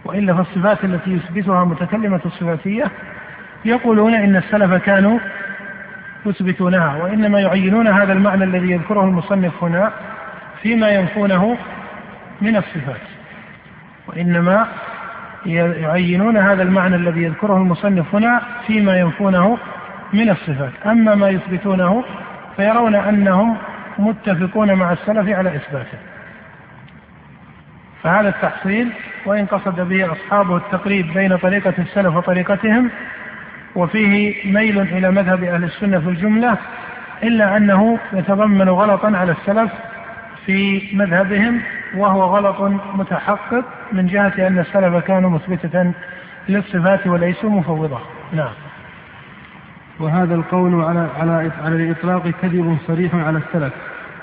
وإلا 0.04 0.34
فالصفات 0.34 0.84
التي 0.84 1.10
يثبتها 1.10 1.64
متكلمة 1.64 2.20
الصفاتية 2.26 2.84
يقولون 3.64 4.14
إن 4.14 4.36
السلف 4.36 4.74
كانوا 4.74 5.18
يثبتونها 6.26 6.96
وإنما 6.96 7.40
يعينون 7.40 7.88
هذا 7.88 8.12
المعنى 8.12 8.44
الذي 8.44 8.70
يذكره 8.70 9.04
المصنف 9.04 9.64
هنا 9.64 9.92
فيما 10.62 10.90
ينفونه 10.90 11.56
من 12.40 12.56
الصفات. 12.56 13.00
وإنما 14.06 14.66
يعينون 15.46 16.36
هذا 16.36 16.62
المعنى 16.62 16.96
الذي 16.96 17.22
يذكره 17.22 17.56
المصنف 17.56 18.14
هنا 18.14 18.42
فيما 18.66 18.98
ينفونه 18.98 19.58
من 20.12 20.30
الصفات. 20.30 20.72
أما 20.86 21.14
ما 21.14 21.28
يثبتونه 21.28 22.04
فيرون 22.56 22.94
أنهم 22.94 23.56
متفقون 23.98 24.74
مع 24.74 24.92
السلف 24.92 25.28
على 25.28 25.56
إثباته. 25.56 25.98
فهذا 28.02 28.28
التحصيل 28.28 28.92
وإن 29.26 29.46
قصد 29.46 29.80
به 29.80 30.12
أصحابه 30.12 30.56
التقريب 30.56 31.14
بين 31.14 31.36
طريقة 31.36 31.74
السلف 31.78 32.16
وطريقتهم 32.16 32.90
وفيه 33.74 34.34
ميل 34.52 34.80
إلى 34.80 35.10
مذهب 35.10 35.44
أهل 35.44 35.64
السنة 35.64 36.00
في 36.00 36.08
الجملة 36.08 36.56
إلا 37.22 37.56
أنه 37.56 37.98
يتضمن 38.12 38.68
غلطا 38.68 39.16
على 39.16 39.32
السلف 39.32 39.72
في 40.46 40.88
مذهبهم 40.92 41.60
وهو 41.96 42.22
غلط 42.22 42.60
متحقق 42.94 43.64
من 43.92 44.06
جهة 44.06 44.46
أن 44.46 44.58
السلف 44.58 45.04
كانوا 45.04 45.30
مثبتة 45.30 45.92
للصفات 46.48 47.06
وليسوا 47.06 47.50
مفوضة. 47.50 47.98
نعم. 48.32 48.52
وهذا 50.00 50.34
القول 50.34 50.84
على 50.84 51.08
على 51.20 51.50
على 51.64 51.74
الإطلاق 51.76 52.28
كذب 52.42 52.78
صريح 52.86 53.14
على 53.14 53.38
السلف. 53.38 53.72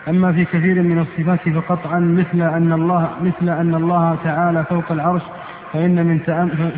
أما 0.10 0.32
في 0.32 0.46
كثير 0.46 0.82
من 0.82 1.00
الصفات 1.00 1.50
فقطعا 1.50 2.00
مثل 2.00 2.42
أن 2.42 2.74
الله 2.74 3.12
مثل 3.22 3.50
أن 3.50 3.76
الله 3.76 4.18
تعالى 4.24 4.64
فوق 4.64 4.92
العرش 4.92 5.22
فإن 5.74 6.06
من 6.06 6.20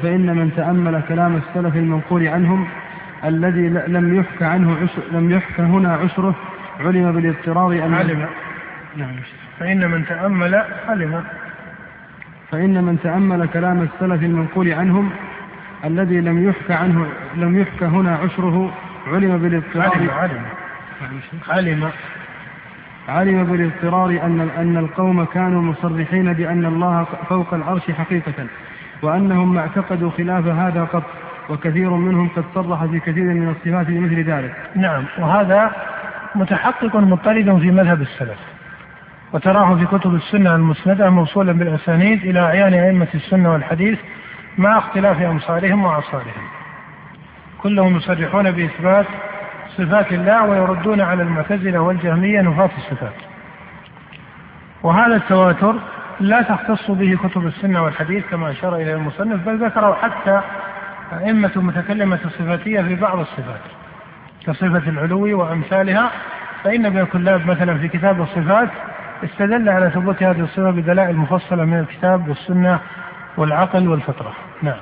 فإن 0.02 0.36
من 0.36 0.52
تأمل 0.56 1.02
كلام 1.08 1.36
السلف 1.36 1.76
المنقول 1.76 2.28
عنهم 2.28 2.68
الذي 3.26 3.70
لم 3.70 4.16
يحكى 4.20 4.46
عنه 4.46 4.76
عشر 4.82 5.02
لم 5.12 5.32
يحكى 5.32 5.62
هنا 5.62 5.94
عشره 5.94 6.36
علم 6.80 7.12
بالاضطرار 7.12 7.72
أن 7.86 7.94
علم. 7.94 8.26
نعم. 8.96 9.16
فإن 9.60 9.92
من 9.92 10.06
تأمل 10.06 10.64
علم. 10.88 11.24
فإن 12.52 12.84
من 12.84 13.00
تأمل 13.04 13.48
كلام 13.48 13.82
السلف 13.82 14.24
المنقول 14.24 14.74
عنهم 14.74 15.10
الذي 15.86 16.22
لم 16.22 16.50
يحكى 16.50 16.74
عنه 16.74 17.08
لم 17.36 17.60
يحكى 17.60 17.86
هنا 17.86 18.16
عشره 18.16 18.74
علم 19.08 19.38
بالاضطرار. 19.38 19.92
علم 19.92 20.10
علم. 20.10 20.42
علم. 21.50 21.92
علم 23.10 23.44
بالاضطرار 23.44 24.10
أن 24.10 24.50
أن 24.58 24.78
القوم 24.78 25.24
كانوا 25.26 25.62
مصرحين 25.62 26.34
بأن 26.34 26.66
الله 26.66 27.04
فوق 27.30 27.54
العرش 27.54 27.92
حقيقة 27.92 28.48
وأنهم 29.02 29.54
ما 29.54 29.60
اعتقدوا 29.62 30.12
خلاف 30.12 30.48
هذا 30.48 30.84
قط 30.84 31.04
وكثير 31.50 31.90
منهم 31.90 32.30
قد 32.36 32.44
صرح 32.56 32.86
في 32.86 33.00
كثير 33.00 33.24
من 33.24 33.50
الصفات 33.50 33.88
بمثل 33.88 34.24
ذلك. 34.24 34.56
نعم 34.76 35.06
وهذا 35.20 35.72
متحقق 36.36 36.96
مضطرد 36.96 37.60
في 37.60 37.72
مذهب 37.72 38.02
السلف 38.02 38.40
وتراه 39.34 39.76
في 39.76 39.86
كتب 39.86 40.16
السنة 40.16 40.56
المسندة 40.56 41.10
موصولا 41.10 41.52
بالأسانيد 41.52 42.24
إلى 42.24 42.40
أعيان 42.40 42.74
أئمة 42.74 43.08
السنة 43.16 43.52
والحديث 43.52 44.00
مع 44.58 44.78
اختلاف 44.78 45.22
أمصارهم 45.22 45.86
وأعصارهم 45.86 46.48
كلهم 47.64 47.98
يصرحون 47.98 48.52
بإثبات 48.52 49.06
صفات 49.80 50.12
الله 50.12 50.46
ويردون 50.46 51.02
على 51.02 51.24
المعتزلة 51.24 51.80
والجهمية 51.80 52.42
نفاة 52.42 52.70
الصفات. 52.78 53.14
وهذا 54.84 55.16
التواتر 55.16 55.76
لا 56.20 56.42
تختص 56.42 56.92
به 56.92 57.18
كتب 57.24 57.48
السنة 57.48 57.84
والحديث 57.84 58.26
كما 58.32 58.52
أشار 58.52 58.76
إليه 58.76 58.94
المصنف 58.94 59.46
بل 59.46 59.66
ذكره 59.66 59.98
حتى 60.02 60.42
أئمة 61.14 61.52
متكلمة 61.56 62.20
الصفاتية 62.26 62.82
في 62.82 62.96
بعض 62.96 63.20
الصفات. 63.20 63.62
كصفة 64.46 64.90
العلو 64.90 65.40
وأمثالها 65.40 66.12
فإن 66.64 66.86
ابن 66.86 67.06
كلاب 67.06 67.48
مثلا 67.48 67.78
في 67.78 67.88
كتاب 67.88 68.22
الصفات 68.22 68.70
استدل 69.24 69.70
على 69.70 69.90
ثبوت 69.90 70.24
هذه 70.24 70.40
الصفة 70.40 70.72
بدلائل 70.72 71.16
مفصلة 71.16 71.66
من 71.66 71.80
الكتاب 71.80 72.30
والسنة 72.30 72.80
والعقل 73.38 73.88
والفطرة. 73.88 74.34
نعم. 74.62 74.80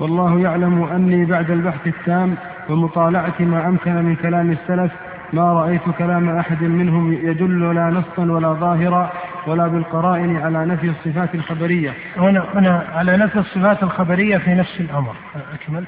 والله 0.00 0.40
يعلم 0.40 0.84
أني 0.84 1.24
بعد 1.24 1.50
البحث 1.50 1.86
التام 1.86 2.36
ومطالعة 2.68 3.34
ما 3.40 3.66
أمكن 3.68 3.94
من 3.94 4.16
كلام 4.16 4.50
السلف 4.50 4.92
ما 5.32 5.52
رأيت 5.52 5.82
كلام 5.98 6.38
أحد 6.38 6.62
منهم 6.62 7.12
يدل 7.12 7.74
لا 7.74 7.90
نصا 7.90 8.32
ولا 8.32 8.52
ظاهرا 8.52 9.12
ولا 9.46 9.66
بالقرائن 9.66 10.36
على 10.36 10.66
نفي 10.66 10.86
الصفات 10.86 11.34
الخبرية. 11.34 11.94
هنا 12.16 12.44
هنا 12.54 12.86
على 12.94 13.16
نفي 13.16 13.38
الصفات 13.38 13.82
الخبرية 13.82 14.38
في 14.38 14.54
نفس 14.54 14.80
الأمر. 14.80 15.14
أكمل. 15.54 15.84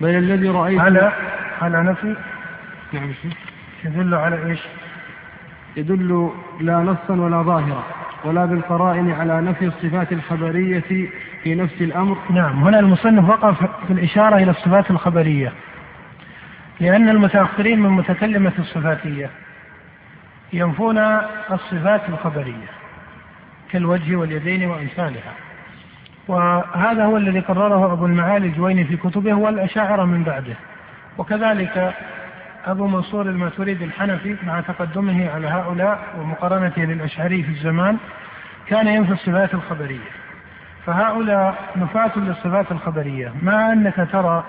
بل 0.00 0.08
الذي 0.08 0.48
رأيت 0.48 0.80
على 0.80 1.12
على 1.62 1.82
نفي. 1.82 2.16
نعم 2.92 3.10
يدل 3.84 4.14
على 4.14 4.46
إيش؟ 4.46 4.60
يدل 5.76 6.30
لا 6.60 6.78
نصا 6.78 7.14
ولا 7.14 7.42
ظاهرا 7.42 7.82
ولا 8.24 8.44
بالقرائن 8.44 9.10
على 9.10 9.40
نفي 9.40 9.64
الصفات 9.64 10.12
الخبرية 10.12 10.80
في 11.42 11.54
نفس 11.54 11.82
الأمر. 11.82 12.16
نعم 12.30 12.64
هنا 12.64 12.78
المصنف 12.78 13.28
وقف 13.28 13.58
في 13.86 13.92
الإشارة 13.92 14.36
إلى 14.36 14.50
الصفات 14.50 14.90
الخبرية. 14.90 15.52
لأن 16.80 17.08
المتأخرين 17.08 17.80
من 17.80 17.90
متكلمة 17.90 18.52
الصفاتية 18.58 19.30
ينفون 20.52 20.98
الصفات 21.52 22.08
الخبرية 22.08 22.68
كالوجه 23.70 24.16
واليدين 24.16 24.70
وأمثالها 24.70 25.32
وهذا 26.28 27.04
هو 27.04 27.16
الذي 27.16 27.40
قرره 27.40 27.92
أبو 27.92 28.06
المعالي 28.06 28.46
الجويني 28.46 28.84
في 28.84 28.96
كتبه 28.96 29.34
والأشاعرة 29.34 30.04
من 30.04 30.22
بعده. 30.22 30.54
وكذلك 31.18 31.94
أبو 32.66 32.86
منصور 32.86 33.26
الماتريدي 33.26 33.84
الحنفي 33.84 34.36
مع 34.46 34.60
تقدمه 34.60 35.30
على 35.30 35.46
هؤلاء 35.46 35.98
ومقارنته 36.18 36.82
للأشعري 36.82 37.42
في 37.42 37.50
الزمان 37.50 37.96
كان 38.66 38.88
ينفي 38.88 39.12
الصفات 39.12 39.54
الخبرية. 39.54 40.10
فهؤلاء 40.86 41.54
نفاة 41.76 42.18
للصفات 42.18 42.72
الخبرية. 42.72 43.32
مع 43.42 43.72
أنك 43.72 44.08
ترى 44.12 44.44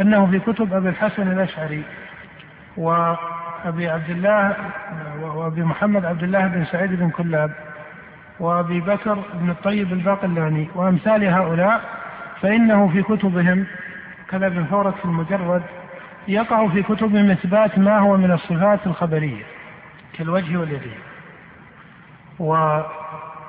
أنه 0.00 0.26
في 0.26 0.38
كتب 0.38 0.74
أبي 0.74 0.88
الحسن 0.88 1.32
الأشعري 1.32 1.82
وأبي 2.76 3.88
عبد 3.88 4.10
الله 4.10 4.56
وأبي 5.20 5.62
محمد 5.62 6.04
عبد 6.04 6.22
الله 6.22 6.46
بن 6.46 6.64
سعيد 6.64 6.92
بن 6.92 7.10
كلاب 7.10 7.50
وأبي 8.40 8.80
بكر 8.80 9.18
بن 9.34 9.50
الطيب 9.50 9.92
الباقلاني 9.92 10.68
وأمثال 10.74 11.24
هؤلاء 11.24 11.80
فإنه 12.40 12.88
في 12.88 13.02
كتبهم 13.02 13.66
كذا 14.28 14.46
ابن 14.46 14.64
فورك 14.64 14.94
في 14.94 15.04
المجرد 15.04 15.62
يقع 16.28 16.68
في 16.68 16.82
كتبهم 16.82 17.30
إثبات 17.30 17.78
ما 17.78 17.98
هو 17.98 18.16
من 18.16 18.30
الصفات 18.30 18.86
الخبرية 18.86 19.44
كالوجه 20.12 20.56
واليدين. 20.56 20.98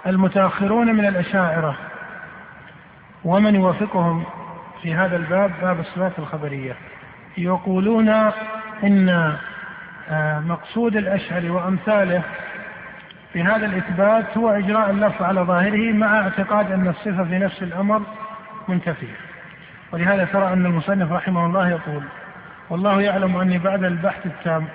والمتأخرون 0.06 0.96
من 0.96 1.06
الأشاعرة 1.06 1.78
ومن 3.26 3.56
يوافقهم 3.56 4.24
في 4.82 4.94
هذا 4.94 5.16
الباب 5.16 5.52
باب 5.62 5.80
الصفات 5.80 6.20
الخبرية. 6.20 6.76
يقولون 7.38 8.10
إن 8.84 9.36
آه، 10.10 10.40
مقصود 10.40 10.96
الأشعري 10.96 11.50
وأمثاله 11.50 12.22
في 13.34 13.44
هذا 13.44 13.66
الإثبات 13.66 14.38
هو 14.38 14.50
إجراء 14.50 14.90
اللفظ 14.90 15.24
على 15.24 15.42
ظاهره 15.42 15.94
مع 15.94 16.20
اعتقاد 16.20 16.72
أن 16.72 16.88
الصفة 16.88 17.24
في 17.24 17.38
نفس 17.38 17.63
الأمر 17.63 18.02
منتفية. 18.68 19.16
ولهذا 19.92 20.26
ترى 20.26 20.54
أن 20.54 20.66
المصنف 20.66 21.12
رحمه 21.12 21.46
الله 21.46 21.70
يقول 21.70 22.04
والله 22.70 23.02
يعلم 23.02 23.38
أني 23.38 23.58
بعد 23.58 23.84
البحث 23.84 24.26
التام 24.26 24.68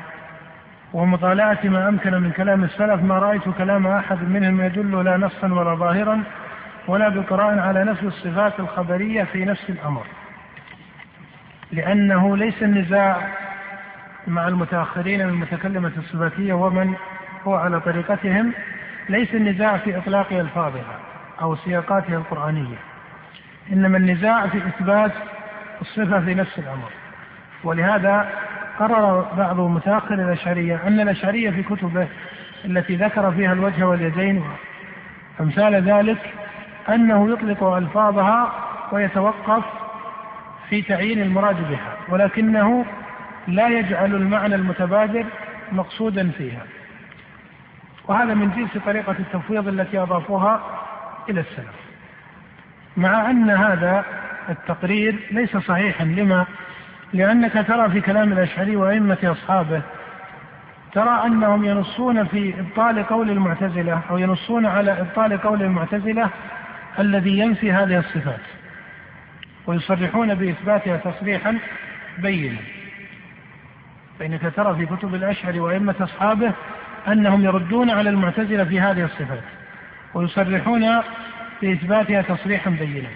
ومطالعة 0.92 1.58
ما 1.64 1.88
أمكن 1.88 2.14
من 2.14 2.30
كلام 2.30 2.64
السلف 2.64 3.02
ما 3.02 3.18
رأيت 3.18 3.42
كلام 3.58 3.86
أحد 3.86 4.22
منهم 4.28 4.60
يدل 4.60 5.04
لا 5.04 5.16
نصا 5.16 5.46
ولا 5.52 5.74
ظاهرا 5.74 6.22
ولا 6.86 7.08
بقراء 7.08 7.58
على 7.58 7.84
نفس 7.84 8.02
الصفات 8.02 8.60
الخبرية 8.60 9.24
في 9.24 9.44
نفس 9.44 9.70
الأمر. 9.70 10.06
لأنه 11.72 12.36
ليس 12.36 12.62
النزاع 12.62 13.28
مع 14.26 14.48
المتأخرين 14.48 15.26
من 15.26 15.34
متكلمة 15.34 15.92
الصفاتية 15.98 16.52
ومن 16.52 16.94
هو 17.44 17.54
على 17.54 17.80
طريقتهم 17.80 18.52
ليس 19.08 19.34
النزاع 19.34 19.76
في 19.76 19.98
إطلاق 19.98 20.32
ألفاظها 20.32 20.98
أو 21.42 21.56
سياقاتها 21.56 22.16
القرآنية. 22.16 22.76
إنما 23.72 23.98
النزاع 23.98 24.46
في 24.46 24.58
إثبات 24.58 25.12
الصفة 25.80 26.20
في 26.20 26.34
نفس 26.34 26.58
الأمر. 26.58 26.90
ولهذا 27.64 28.28
قرر 28.78 29.20
بعض 29.36 29.60
متأخر 29.60 30.14
الأشعرية 30.14 30.80
أن 30.86 31.00
الأشعرية 31.00 31.50
في 31.50 31.62
كتبه 31.62 32.08
التي 32.64 32.96
ذكر 32.96 33.32
فيها 33.32 33.52
الوجه 33.52 33.84
واليدين 33.84 34.44
أمثال 35.40 35.74
ذلك 35.74 36.18
أنه 36.88 37.32
يطلق 37.32 37.62
ألفاظها 37.64 38.52
ويتوقف 38.92 39.64
في 40.68 40.82
تعيين 40.82 41.22
المراد 41.22 41.68
بها 41.68 41.96
ولكنه 42.08 42.84
لا 43.48 43.68
يجعل 43.68 44.14
المعنى 44.14 44.54
المتبادر 44.54 45.26
مقصودا 45.72 46.30
فيها. 46.30 46.62
وهذا 48.08 48.34
من 48.34 48.50
جنس 48.50 48.84
طريقة 48.84 49.16
التفويض 49.18 49.68
التي 49.68 49.98
أضافوها 49.98 50.60
إلى 51.28 51.40
السلف. 51.40 51.82
مع 52.96 53.30
أن 53.30 53.50
هذا 53.50 54.04
التقرير 54.48 55.18
ليس 55.30 55.56
صحيحا 55.56 56.04
لما؟ 56.04 56.46
لأنك 57.12 57.52
ترى 57.52 57.90
في 57.90 58.00
كلام 58.00 58.32
الأشعري 58.32 58.76
وأئمة 58.76 59.18
أصحابه 59.24 59.82
ترى 60.92 61.26
أنهم 61.26 61.64
ينصون 61.64 62.24
في 62.24 62.54
إبطال 62.60 63.06
قول 63.06 63.30
المعتزلة 63.30 64.00
أو 64.10 64.18
ينصون 64.18 64.66
على 64.66 65.00
إبطال 65.00 65.42
قول 65.42 65.62
المعتزلة 65.62 66.30
الذي 66.98 67.38
ينفي 67.38 67.72
هذه 67.72 67.98
الصفات 67.98 68.40
ويصرحون 69.66 70.34
بإثباتها 70.34 70.96
تصريحا 70.96 71.58
بينا. 72.18 72.58
فإنك 74.18 74.52
ترى 74.56 74.76
في 74.76 74.96
كتب 74.96 75.14
الأشعري 75.14 75.60
وأئمة 75.60 75.94
أصحابه 76.00 76.52
أنهم 77.08 77.44
يردون 77.44 77.90
على 77.90 78.10
المعتزلة 78.10 78.64
في 78.64 78.80
هذه 78.80 79.04
الصفات 79.04 79.42
ويصرحون 80.14 81.02
بإثباتها 81.62 82.22
تصريحا 82.22 82.70
بينا. 82.70 83.08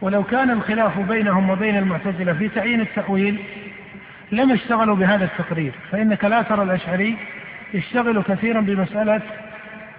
ولو 0.00 0.22
كان 0.22 0.50
الخلاف 0.50 0.98
بينهم 0.98 1.50
وبين 1.50 1.76
المعتزلة 1.76 2.32
في 2.32 2.48
تعيين 2.48 2.80
التأويل 2.80 3.40
لم 4.32 4.52
اشتغلوا 4.52 4.96
بهذا 4.96 5.24
التقرير 5.24 5.72
فإنك 5.90 6.24
لا 6.24 6.42
ترى 6.42 6.62
الأشعري 6.62 7.16
يشتغل 7.74 8.22
كثيرا 8.22 8.60
بمسألة 8.60 9.20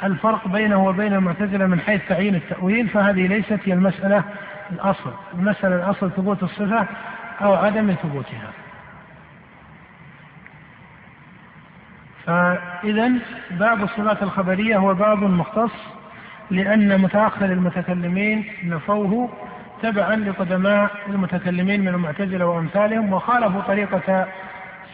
الفرق 0.04 0.48
بينه 0.48 0.86
وبين 0.86 1.14
المعتزلة 1.14 1.66
من 1.66 1.80
حيث 1.80 2.02
تعيين 2.10 2.36
التأويل 2.36 2.88
فهذه 2.90 3.28
ليست 3.28 3.60
هي 3.66 3.74
المسألة 3.74 4.24
الأصل. 4.72 5.14
المسألة 5.34 5.76
الأصل 5.76 6.12
ثبوت 6.12 6.44
الصفة 6.44 6.88
أو 7.42 7.54
عدم 7.54 7.94
ثبوتها. 8.04 8.52
فإذا 12.26 13.12
باب 13.52 13.84
الصفات 13.84 14.24
الخبرية 14.24 14.78
هو 14.78 14.94
باب 14.94 15.24
مختص 15.24 15.72
لأن 16.52 17.02
متأخر 17.02 17.46
المتكلمين 17.46 18.46
نفوه 18.64 19.30
تبعا 19.82 20.16
لقدماء 20.16 20.92
المتكلمين 21.08 21.82
من 21.82 21.88
المعتزلة 21.88 22.46
وأمثالهم 22.46 23.14
وخالفوا 23.14 23.62
طريقة 23.62 24.28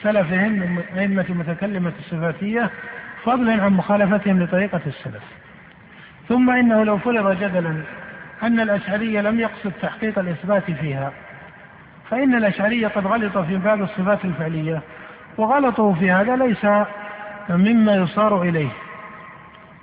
سلفهم 0.03 0.51
من 0.51 0.83
أئمة 0.97 1.25
المتكلمة 1.29 1.91
الصفاتية 1.99 2.71
فضلا 3.25 3.63
عن 3.63 3.73
مخالفتهم 3.73 4.43
لطريقة 4.43 4.81
السلف. 4.87 5.23
ثم 6.29 6.49
إنه 6.49 6.83
لو 6.83 6.97
فرض 6.97 7.37
جدلا 7.43 7.83
أن 8.43 8.59
الأشعرية 8.59 9.21
لم 9.21 9.39
يقصد 9.39 9.71
تحقيق 9.81 10.19
الإثبات 10.19 10.71
فيها 10.71 11.11
فإن 12.09 12.35
الأشعرية 12.35 12.87
قد 12.87 13.07
غلط 13.07 13.37
في 13.37 13.57
باب 13.57 13.81
الصفات 13.81 14.25
الفعلية 14.25 14.81
وغلطه 15.37 15.93
في 15.93 16.11
هذا 16.11 16.35
ليس 16.35 16.65
مما 17.49 17.95
يصار 17.95 18.41
إليه 18.41 18.69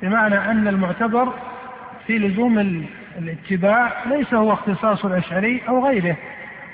بمعنى 0.02 0.50
أن 0.50 0.68
المعتبر 0.68 1.32
في 2.06 2.18
لزوم 2.18 2.86
الاتباع 3.18 3.92
ليس 4.06 4.34
هو 4.34 4.52
اختصاص 4.52 5.04
الأشعري 5.04 5.62
أو 5.68 5.86
غيره 5.86 6.16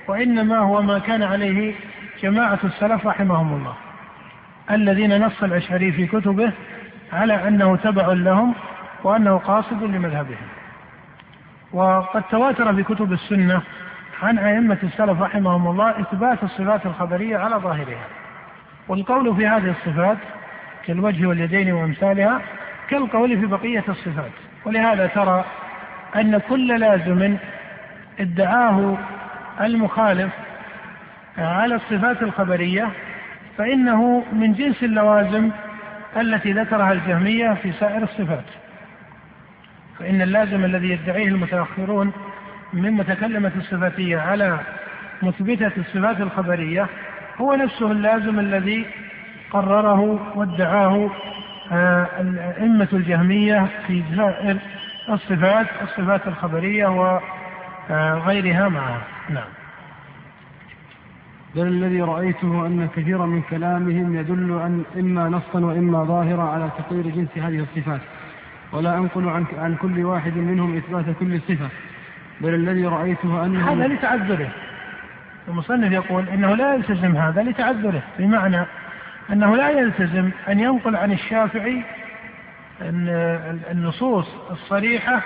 وإنما 0.08 0.58
هو 0.58 0.82
ما 0.82 0.98
كان 0.98 1.22
عليه 1.22 1.74
جماعة 2.22 2.58
السلف 2.64 3.06
رحمهم 3.06 3.54
الله. 3.54 3.74
الذين 4.70 5.26
نص 5.26 5.42
الأشعري 5.42 5.92
في 5.92 6.06
كتبه 6.06 6.52
على 7.12 7.48
أنه 7.48 7.76
تبع 7.76 8.06
لهم 8.06 8.54
وأنه 9.04 9.36
قاصد 9.36 9.82
لمذهبهم. 9.82 10.48
وقد 11.72 12.22
تواتر 12.22 12.74
في 12.74 12.82
كتب 12.82 13.12
السنة 13.12 13.62
عن 14.22 14.38
أئمة 14.38 14.78
السلف 14.82 15.22
رحمهم 15.22 15.68
الله 15.68 16.00
إثبات 16.00 16.42
الصفات 16.42 16.86
الخبرية 16.86 17.38
على 17.38 17.56
ظاهرها. 17.56 18.06
والقول 18.88 19.36
في 19.36 19.46
هذه 19.46 19.70
الصفات 19.70 20.18
كالوجه 20.86 21.26
واليدين 21.26 21.72
وأمثالها 21.72 22.40
كالقول 22.90 23.40
في 23.40 23.46
بقية 23.46 23.84
الصفات. 23.88 24.32
ولهذا 24.64 25.06
ترى 25.06 25.44
أن 26.16 26.38
كل 26.38 26.80
لازم 26.80 27.36
ادعاه 28.20 28.96
المخالف 29.60 30.32
على 31.38 31.74
الصفات 31.74 32.22
الخبرية 32.22 32.88
فإنه 33.58 34.24
من 34.32 34.52
جنس 34.52 34.82
اللوازم 34.82 35.50
التي 36.16 36.52
ذكرها 36.52 36.92
الجهمية 36.92 37.54
في 37.54 37.72
سائر 37.72 38.02
الصفات. 38.02 38.44
فإن 39.98 40.22
اللازم 40.22 40.64
الذي 40.64 40.90
يدعيه 40.90 41.28
المتأخرون 41.28 42.12
من 42.72 42.92
متكلمة 42.92 43.52
الصفاتية 43.56 44.18
على 44.18 44.58
مثبتة 45.22 45.72
الصفات 45.76 46.20
الخبرية 46.20 46.86
هو 47.36 47.54
نفسه 47.54 47.92
اللازم 47.92 48.38
الذي 48.38 48.86
قرره 49.50 50.00
وادعاه 50.38 51.10
أئمة 51.72 52.88
الجهمية 52.92 53.68
في 53.86 54.02
سائر 54.16 54.56
الصفات 55.10 55.66
الصفات 55.82 56.26
الخبرية 56.26 56.86
وغيرها 56.86 58.68
معها 58.68 59.02
نعم. 59.28 59.57
بل 61.54 61.66
الذي 61.66 62.02
رأيته 62.02 62.66
أن 62.66 62.88
كثيرا 62.96 63.26
من 63.26 63.42
كلامهم 63.42 64.16
يدل 64.16 64.60
أن 64.60 64.84
إما 64.96 65.28
نصا 65.28 65.60
وإما 65.66 66.04
ظاهرا 66.04 66.42
على 66.42 66.70
تقرير 66.78 67.08
جنس 67.08 67.28
هذه 67.36 67.58
الصفات. 67.60 68.00
ولا 68.72 68.98
أنقل 68.98 69.28
عن, 69.28 69.44
عن 69.58 69.74
كل 69.74 70.04
واحد 70.04 70.36
منهم 70.36 70.76
إثبات 70.76 71.04
كل 71.20 71.40
صفة. 71.40 71.68
بل 72.40 72.54
الذي 72.54 72.86
رأيته 72.86 73.44
أنه 73.44 73.72
هذا 73.72 73.86
لتعذره. 73.86 74.48
المصنف 75.48 75.92
يقول 75.92 76.28
إنه 76.28 76.54
لا 76.54 76.74
يلتزم 76.74 77.16
هذا 77.16 77.42
لتعذره 77.42 78.02
بمعنى 78.18 78.66
أنه 79.32 79.56
لا 79.56 79.70
يلتزم 79.70 80.30
أن 80.48 80.60
ينقل 80.60 80.96
عن 80.96 81.12
الشافعي 81.12 81.82
النصوص 83.70 84.26
الصريحة 84.50 85.22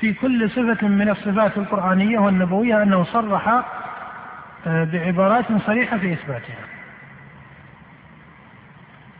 في 0.00 0.12
كل 0.12 0.50
صفة 0.50 0.88
من 0.88 1.08
الصفات 1.08 1.58
القرآنية 1.58 2.18
والنبوية 2.18 2.82
أنه 2.82 3.04
صرح 3.04 3.64
بعبارات 4.66 5.44
صريحة 5.66 5.98
في 5.98 6.12
إثباتها. 6.12 6.64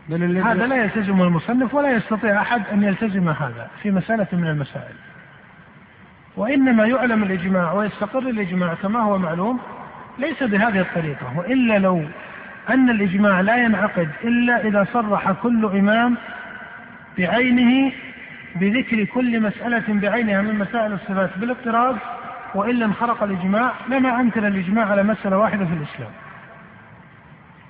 بل 0.09 0.37
هذا 0.37 0.67
لا 0.67 0.75
يلتزم 0.75 1.21
المصنف 1.21 1.73
ولا 1.73 1.91
يستطيع 1.91 2.41
أحد 2.41 2.61
أن 2.73 2.83
يلتزم 2.83 3.29
هذا 3.29 3.69
في 3.81 3.91
مسألة 3.91 4.27
من 4.33 4.47
المسائل. 4.47 4.95
وإنما 6.35 6.85
يعلم 6.85 7.23
الإجماع 7.23 7.73
ويستقر 7.73 8.19
الإجماع 8.19 8.73
كما 8.73 8.99
هو 8.99 9.17
معلوم 9.17 9.59
ليس 10.19 10.43
بهذه 10.43 10.81
الطريقة. 10.81 11.37
وإلا 11.37 11.79
لو 11.79 12.03
أن 12.69 12.89
الإجماع 12.89 13.41
لا 13.41 13.63
ينعقد 13.63 14.09
إلا 14.23 14.67
إذا 14.67 14.87
صرح 14.93 15.31
كل 15.31 15.65
إمام 15.65 16.17
بعينه 17.17 17.91
بذكر 18.55 19.03
كل 19.03 19.39
مسألة 19.39 19.83
بعينها 19.87 20.41
من 20.41 20.59
مسائل 20.59 20.93
الصفات 20.93 21.37
بالاضطراد 21.37 21.97
وإلا 22.55 22.85
انخرق 22.85 23.23
الإجماع 23.23 23.71
لما 23.89 24.19
أمكن 24.19 24.45
الإجماع 24.45 24.85
على 24.85 25.03
مسألة 25.03 25.37
واحدة 25.37 25.65
في 25.65 25.73
الإسلام. 25.73 26.11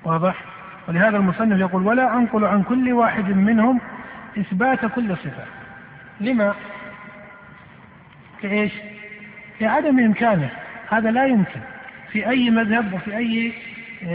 واضح؟ 0.04 0.36
ولهذا 0.88 1.18
المصنف 1.18 1.60
يقول 1.60 1.88
ولا 1.88 2.14
أنقل 2.14 2.46
عن 2.46 2.64
كل 2.64 2.94
واحد 2.94 3.30
منهم 3.30 3.82
إثبات 4.38 4.86
كل 4.86 5.18
صفة. 5.18 5.44
لما؟ 6.22 6.54
كإيش 8.42 8.72
لعدم 9.62 10.00
إمكانه. 10.00 10.50
هذا 10.90 11.12
لا 11.12 11.26
يمكن 11.26 11.60
في 12.12 12.30
أي 12.30 12.50
مذهب 12.50 12.94
وفي 12.94 13.18
أي 13.18 13.54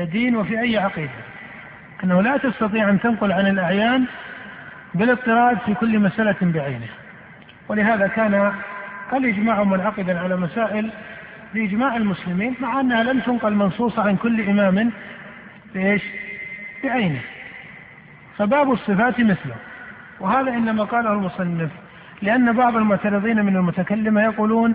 دين 0.05 0.37
وفي 0.37 0.61
أي 0.61 0.79
عقيدة. 0.79 1.31
أنه 2.05 2.23
لا 2.23 2.37
تستطيع 2.37 2.91
أن 2.91 3.01
تنقل 3.01 3.33
عن 3.33 3.47
الأعيان 3.47 4.05
بالاضطراد 4.95 5.59
في 5.67 5.75
كل 5.75 5.99
مسألة 5.99 6.37
بعينها 6.41 6.95
ولهذا 7.69 8.07
كان 8.07 8.53
الإجماع 9.17 9.65
منعقدا 9.65 10.21
على 10.21 10.37
مسائل 10.37 10.91
بإجماع 11.55 11.97
المسلمين؟ 11.97 12.55
مع 12.61 12.81
أنها 12.81 13.03
لم 13.03 13.21
تنقل 13.21 13.55
منصوصة 13.55 14.03
عن 14.03 14.17
كل 14.17 14.41
إمام 14.41 14.91
بإيش؟ 15.75 16.03
بعينه. 16.85 17.21
فباب 18.39 18.73
الصفات 18.73 19.21
مثله. 19.21 19.55
وهذا 20.21 20.51
إنما 20.51 20.85
قاله 20.85 21.13
المصنف 21.13 21.71
لأن 22.23 22.53
بعض 22.53 22.77
المعترضين 22.77 23.45
من 23.45 23.57
المتكلمة 23.57 24.23
يقولون 24.23 24.75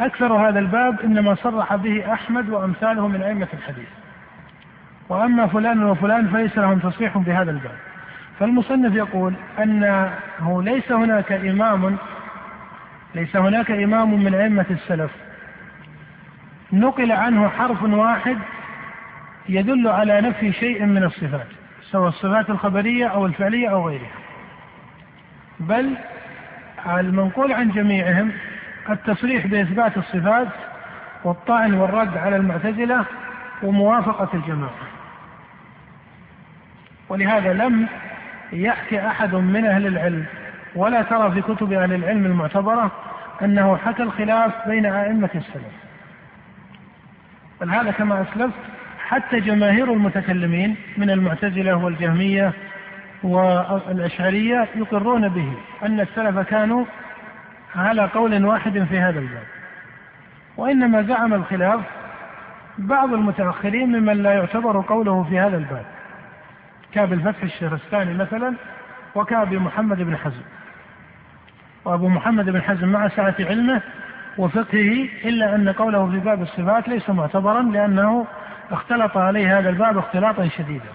أكثر 0.00 0.32
هذا 0.32 0.58
الباب 0.58 1.00
إنما 1.00 1.34
صرح 1.34 1.74
به 1.74 2.12
أحمد 2.12 2.48
وأمثاله 2.48 3.08
من 3.08 3.22
أئمة 3.22 3.48
الحديث. 3.54 3.88
وأما 5.08 5.46
فلان 5.46 5.84
وفلان 5.84 6.28
فليس 6.28 6.58
لهم 6.58 6.78
تصريح 6.78 7.18
بهذا 7.18 7.50
الباب. 7.50 7.76
فالمصنف 8.40 8.94
يقول 8.94 9.34
أنه 9.62 10.62
ليس 10.62 10.92
هناك 10.92 11.32
إمام 11.32 11.96
ليس 13.14 13.36
هناك 13.36 13.70
إمام 13.70 14.24
من 14.24 14.34
أئمة 14.34 14.66
السلف. 14.70 15.10
نقل 16.72 17.12
عنه 17.12 17.48
حرف 17.48 17.82
واحد 17.82 18.38
يدل 19.48 19.88
على 19.88 20.20
نفي 20.20 20.52
شيء 20.52 20.84
من 20.84 21.04
الصفات 21.04 21.46
سواء 21.90 22.08
الصفات 22.08 22.50
الخبرية 22.50 23.06
أو 23.06 23.26
الفعلية 23.26 23.68
أو 23.68 23.88
غيرها. 23.88 24.10
بل 25.60 25.96
المنقول 26.86 27.52
عن 27.52 27.70
جميعهم 27.70 28.32
التصريح 28.90 29.46
بإثبات 29.46 29.96
الصفات 29.96 30.48
والطعن 31.24 31.74
والرد 31.74 32.16
على 32.16 32.36
المعتزلة 32.36 33.04
وموافقة 33.62 34.28
الجماعة. 34.34 34.94
ولهذا 37.08 37.52
لم 37.52 37.86
يحكي 38.52 39.06
أحد 39.06 39.34
من 39.34 39.66
أهل 39.66 39.86
العلم 39.86 40.24
ولا 40.74 41.02
ترى 41.02 41.32
في 41.32 41.54
كتب 41.54 41.72
أهل 41.72 41.92
العلم 41.92 42.26
المعتبرة 42.26 42.90
أنه 43.42 43.76
حكى 43.76 44.02
الخلاف 44.02 44.68
بين 44.68 44.86
أئمة 44.86 45.30
السلف. 45.34 45.74
بل 47.60 47.70
هذا 47.70 47.90
كما 47.90 48.22
أسلفت 48.22 48.54
حتى 48.98 49.40
جماهير 49.40 49.92
المتكلمين 49.92 50.76
من 50.96 51.10
المعتزلة 51.10 51.74
والجهمية 51.74 52.52
والأشعرية 53.22 54.68
يقرون 54.74 55.28
به 55.28 55.52
أن 55.82 56.00
السلف 56.00 56.38
كانوا 56.38 56.84
على 57.76 58.02
قول 58.02 58.44
واحد 58.44 58.86
في 58.90 58.98
هذا 58.98 59.18
الباب. 59.18 59.46
وإنما 60.56 61.02
زعم 61.02 61.34
الخلاف 61.34 61.80
بعض 62.78 63.12
المتأخرين 63.12 64.00
ممن 64.00 64.22
لا 64.22 64.32
يعتبر 64.32 64.80
قوله 64.80 65.24
في 65.24 65.38
هذا 65.38 65.56
الباب 65.56 65.84
كابي 66.92 67.14
الفتح 67.14 67.42
الشهرستاني 67.42 68.14
مثلا 68.14 68.54
وكابي 69.14 69.58
محمد 69.58 70.02
بن 70.02 70.16
حزم. 70.16 70.42
وأبو 71.84 72.08
محمد 72.08 72.50
بن 72.50 72.62
حزم 72.62 72.88
مع 72.88 73.08
سعة 73.08 73.34
علمه 73.40 73.82
وفقهه 74.38 75.08
إلا 75.24 75.54
أن 75.54 75.68
قوله 75.68 76.10
في 76.10 76.18
باب 76.18 76.42
الصفات 76.42 76.88
ليس 76.88 77.10
معتبرا 77.10 77.62
لأنه 77.62 78.26
اختلط 78.70 79.16
عليه 79.16 79.58
هذا 79.58 79.68
الباب 79.68 79.98
اختلاطا 79.98 80.48
شديدا. 80.48 80.90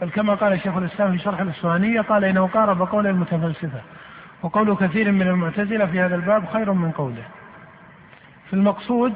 بل 0.00 0.10
كما 0.10 0.34
قال 0.34 0.60
شيخ 0.60 0.76
الإسلام 0.76 1.12
في 1.12 1.18
شرح 1.18 1.40
الإسوانية 1.40 2.00
قال 2.00 2.24
إنه 2.24 2.46
قارب 2.46 2.82
قول 2.82 3.06
المتفلسفة 3.06 3.80
وقول 4.42 4.76
كثير 4.76 5.12
من 5.12 5.22
المعتزلة 5.22 5.86
في 5.86 6.00
هذا 6.00 6.14
الباب 6.14 6.44
خير 6.52 6.72
من 6.72 6.90
قوله. 6.90 7.24
في 8.46 8.52
المقصود 8.52 9.12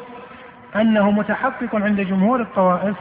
أنه 0.77 1.11
متحقق 1.11 1.75
عند 1.75 2.01
جمهور 2.01 2.41
الطوائف 2.41 2.97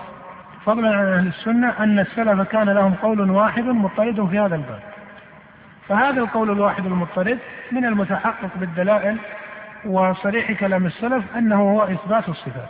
فضلا 0.65 0.95
عن 0.97 1.05
أهل 1.05 1.27
السنة 1.27 1.69
أن 1.79 1.99
السلف 1.99 2.41
كان 2.41 2.69
لهم 2.69 2.93
قول 2.93 3.31
واحد 3.31 3.63
مضطرد 3.63 4.27
في 4.29 4.39
هذا 4.39 4.55
الباب. 4.55 4.94
فهذا 5.89 6.21
القول 6.21 6.51
الواحد 6.51 6.85
المضطرد 6.85 7.39
من 7.71 7.85
المتحقق 7.85 8.49
بالدلائل 8.55 9.17
وصريح 9.85 10.51
كلام 10.51 10.85
السلف 10.85 11.23
أنه 11.37 11.61
هو 11.61 11.83
إثبات 11.83 12.29
الصفات 12.29 12.69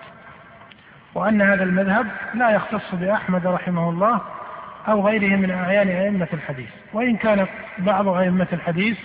وأن 1.15 1.41
هذا 1.41 1.63
المذهب 1.63 2.07
لا 2.33 2.49
يختص 2.49 2.95
بأحمد 2.95 3.47
رحمه 3.47 3.89
الله 3.89 4.21
أو 4.87 5.07
غيره 5.07 5.35
من 5.35 5.51
أعيان 5.51 5.87
أئمة 5.87 6.27
الحديث 6.33 6.69
وإن 6.93 7.17
كان 7.17 7.47
بعض 7.77 8.07
أئمة 8.07 8.47
الحديث 8.53 8.97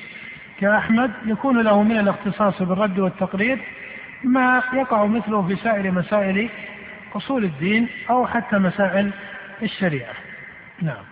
كأحمد 0.61 1.11
يكون 1.27 1.63
له 1.63 1.83
من 1.83 1.99
الاختصاص 1.99 2.63
بالرد 2.63 2.99
والتقرير 2.99 3.59
ما 4.25 4.63
يقع 4.73 5.07
مثله 5.07 5.49
في 5.49 5.57
سائر 5.57 5.91
مسائل 5.91 6.49
أصول 7.17 7.45
الدين 7.45 7.89
أو 8.11 8.27
حتى 8.27 8.59
مسائل 8.59 9.11
الشريعة. 9.63 10.15
نعم. 10.83 11.10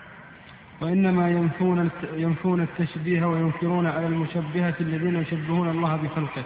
وإنما 0.81 1.31
ينفون 1.31 1.91
ينفون 2.13 2.61
التشبيه 2.61 3.27
وينكرون 3.27 3.87
على 3.87 4.07
المشبهة 4.07 4.75
الذين 4.81 5.17
يشبهون 5.17 5.69
الله 5.69 5.97
بخلقه 5.97 6.43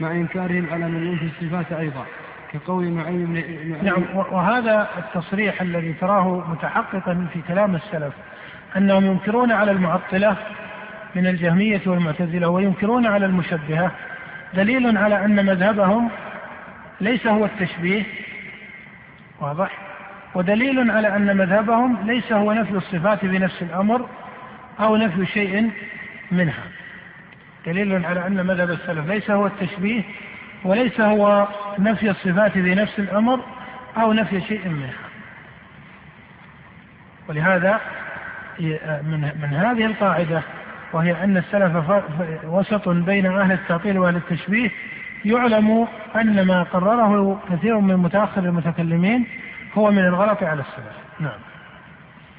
مع 0.00 0.10
إنكارهم 0.10 0.66
على 0.72 0.88
من 0.88 1.06
ينفي 1.06 1.24
الصفات 1.24 1.72
أيضا 1.72 2.04
كقول 2.52 2.90
معين 2.90 3.44
نعم 3.82 4.04
وهذا 4.14 4.88
التصريح 4.98 5.62
الذي 5.62 5.92
تراه 5.92 6.50
متحققا 6.50 7.26
في 7.32 7.40
كلام 7.48 7.74
السلف 7.74 8.14
أنهم 8.76 9.06
ينكرون 9.06 9.52
على 9.52 9.70
المعطلة 9.70 10.36
من 11.14 11.26
الجهمية 11.26 11.80
والمعتزلة 11.86 12.48
وينكرون 12.48 13.06
على 13.06 13.26
المشبهة 13.26 13.92
دليل 14.54 14.98
على 14.98 15.24
أن 15.24 15.46
مذهبهم 15.46 16.10
ليس 17.00 17.26
هو 17.26 17.44
التشبيه 17.44 18.02
واضح؟ 19.40 19.91
ودليل 20.34 20.90
على 20.90 21.16
أن 21.16 21.36
مذهبهم 21.36 22.06
ليس 22.06 22.32
هو 22.32 22.52
نفي 22.52 22.72
الصفات 22.72 23.24
بنفس 23.24 23.62
الأمر 23.62 24.08
أو 24.80 24.96
نفي 24.96 25.26
شيء 25.26 25.70
منها. 26.30 26.64
دليل 27.66 28.06
على 28.06 28.26
أن 28.26 28.46
مذهب 28.46 28.70
السلف 28.70 29.06
ليس 29.06 29.30
هو 29.30 29.46
التشبيه 29.46 30.02
وليس 30.64 31.00
هو 31.00 31.48
نفي 31.78 32.10
الصفات 32.10 32.58
بنفس 32.58 32.98
الأمر 32.98 33.40
أو 33.96 34.12
نفي 34.12 34.40
شيء 34.40 34.68
منها. 34.68 35.12
ولهذا 37.28 37.80
من 39.02 39.30
من 39.42 39.54
هذه 39.54 39.86
القاعدة 39.86 40.42
وهي 40.92 41.24
أن 41.24 41.36
السلف 41.36 42.02
وسط 42.44 42.88
بين 42.88 43.26
أهل 43.26 43.52
التعطيل 43.52 43.98
وأهل 43.98 44.16
التشبيه 44.16 44.70
يعلم 45.24 45.86
أن 46.16 46.46
ما 46.46 46.62
قرره 46.62 47.40
كثير 47.50 47.78
من 47.78 47.96
متأخر 47.96 48.40
المتكلمين 48.40 49.26
هو 49.74 49.90
من 49.90 49.98
الغلط 49.98 50.42
على 50.42 50.60
السلف 50.60 50.96
نعم 51.20 51.38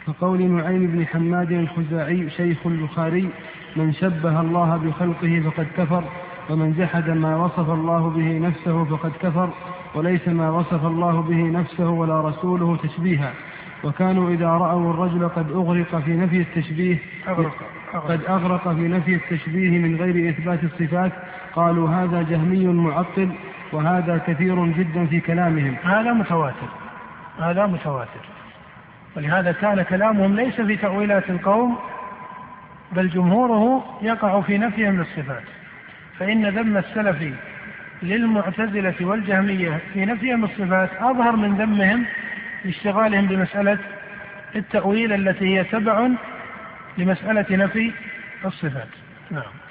كقول 0.07 0.41
نعيم 0.41 0.87
بن 0.87 1.05
حماد 1.07 1.51
الخزاعي 1.51 2.29
شيخ 2.29 2.57
البخاري 2.65 3.29
من 3.75 3.93
شبه 3.93 4.41
الله 4.41 4.77
بخلقه 4.77 5.43
فقد 5.45 5.67
كفر 5.77 6.03
ومن 6.49 6.73
جحد 6.73 7.09
ما 7.09 7.35
وصف 7.35 7.69
الله 7.69 8.09
به 8.09 8.47
نفسه 8.47 8.85
فقد 8.85 9.11
كفر 9.21 9.49
وليس 9.95 10.27
ما 10.27 10.49
وصف 10.49 10.85
الله 10.85 11.21
به 11.21 11.59
نفسه 11.59 11.89
ولا 11.89 12.21
رسوله 12.21 12.77
تشبيها 12.83 13.33
وكانوا 13.83 14.29
إذا 14.29 14.47
رأوا 14.47 14.93
الرجل 14.93 15.29
قد 15.29 15.51
أغرق 15.51 15.95
في 15.95 16.15
نفي 16.15 16.41
التشبيه 16.41 16.97
أغرق. 17.27 17.53
أغرق. 17.93 18.11
قد 18.11 18.21
أغرق 18.25 18.73
في 18.73 18.87
نفي 18.87 19.15
التشبيه 19.15 19.79
من 19.79 19.95
غير 19.95 20.29
إثبات 20.29 20.63
الصفات 20.63 21.11
قالوا 21.53 21.89
هذا 21.89 22.21
جهمي 22.21 22.67
معطل 22.67 23.29
وهذا 23.71 24.17
كثير 24.27 24.65
جدا 24.65 25.05
في 25.05 25.19
كلامهم 25.19 25.75
هذا 25.83 26.13
متواتر 26.13 26.82
هذا 27.39 27.65
متواتر. 27.65 28.25
ولهذا 29.15 29.51
كان 29.51 29.81
كلامهم 29.81 30.35
ليس 30.35 30.61
في 30.61 30.75
تأويلات 30.75 31.29
القوم 31.29 31.79
بل 32.91 33.09
جمهوره 33.09 33.99
يقع 34.01 34.41
في 34.41 34.57
نفيهم 34.57 34.97
للصفات. 34.97 35.43
فإن 36.19 36.45
ذم 36.45 36.77
السلف 36.77 37.33
للمعتزلة 38.03 38.95
والجهمية 39.01 39.79
في 39.93 40.05
نفيهم 40.05 40.43
الصفات 40.43 40.89
أظهر 40.99 41.35
من 41.35 41.55
ذمهم 41.57 42.05
لاشتغالهم 42.65 43.25
بمسألة 43.25 43.77
التأويل 44.55 45.13
التي 45.13 45.57
هي 45.57 45.63
تبع 45.63 46.09
لمسألة 46.97 47.45
نفي 47.51 47.91
الصفات. 48.45 48.87
نعم. 49.31 49.62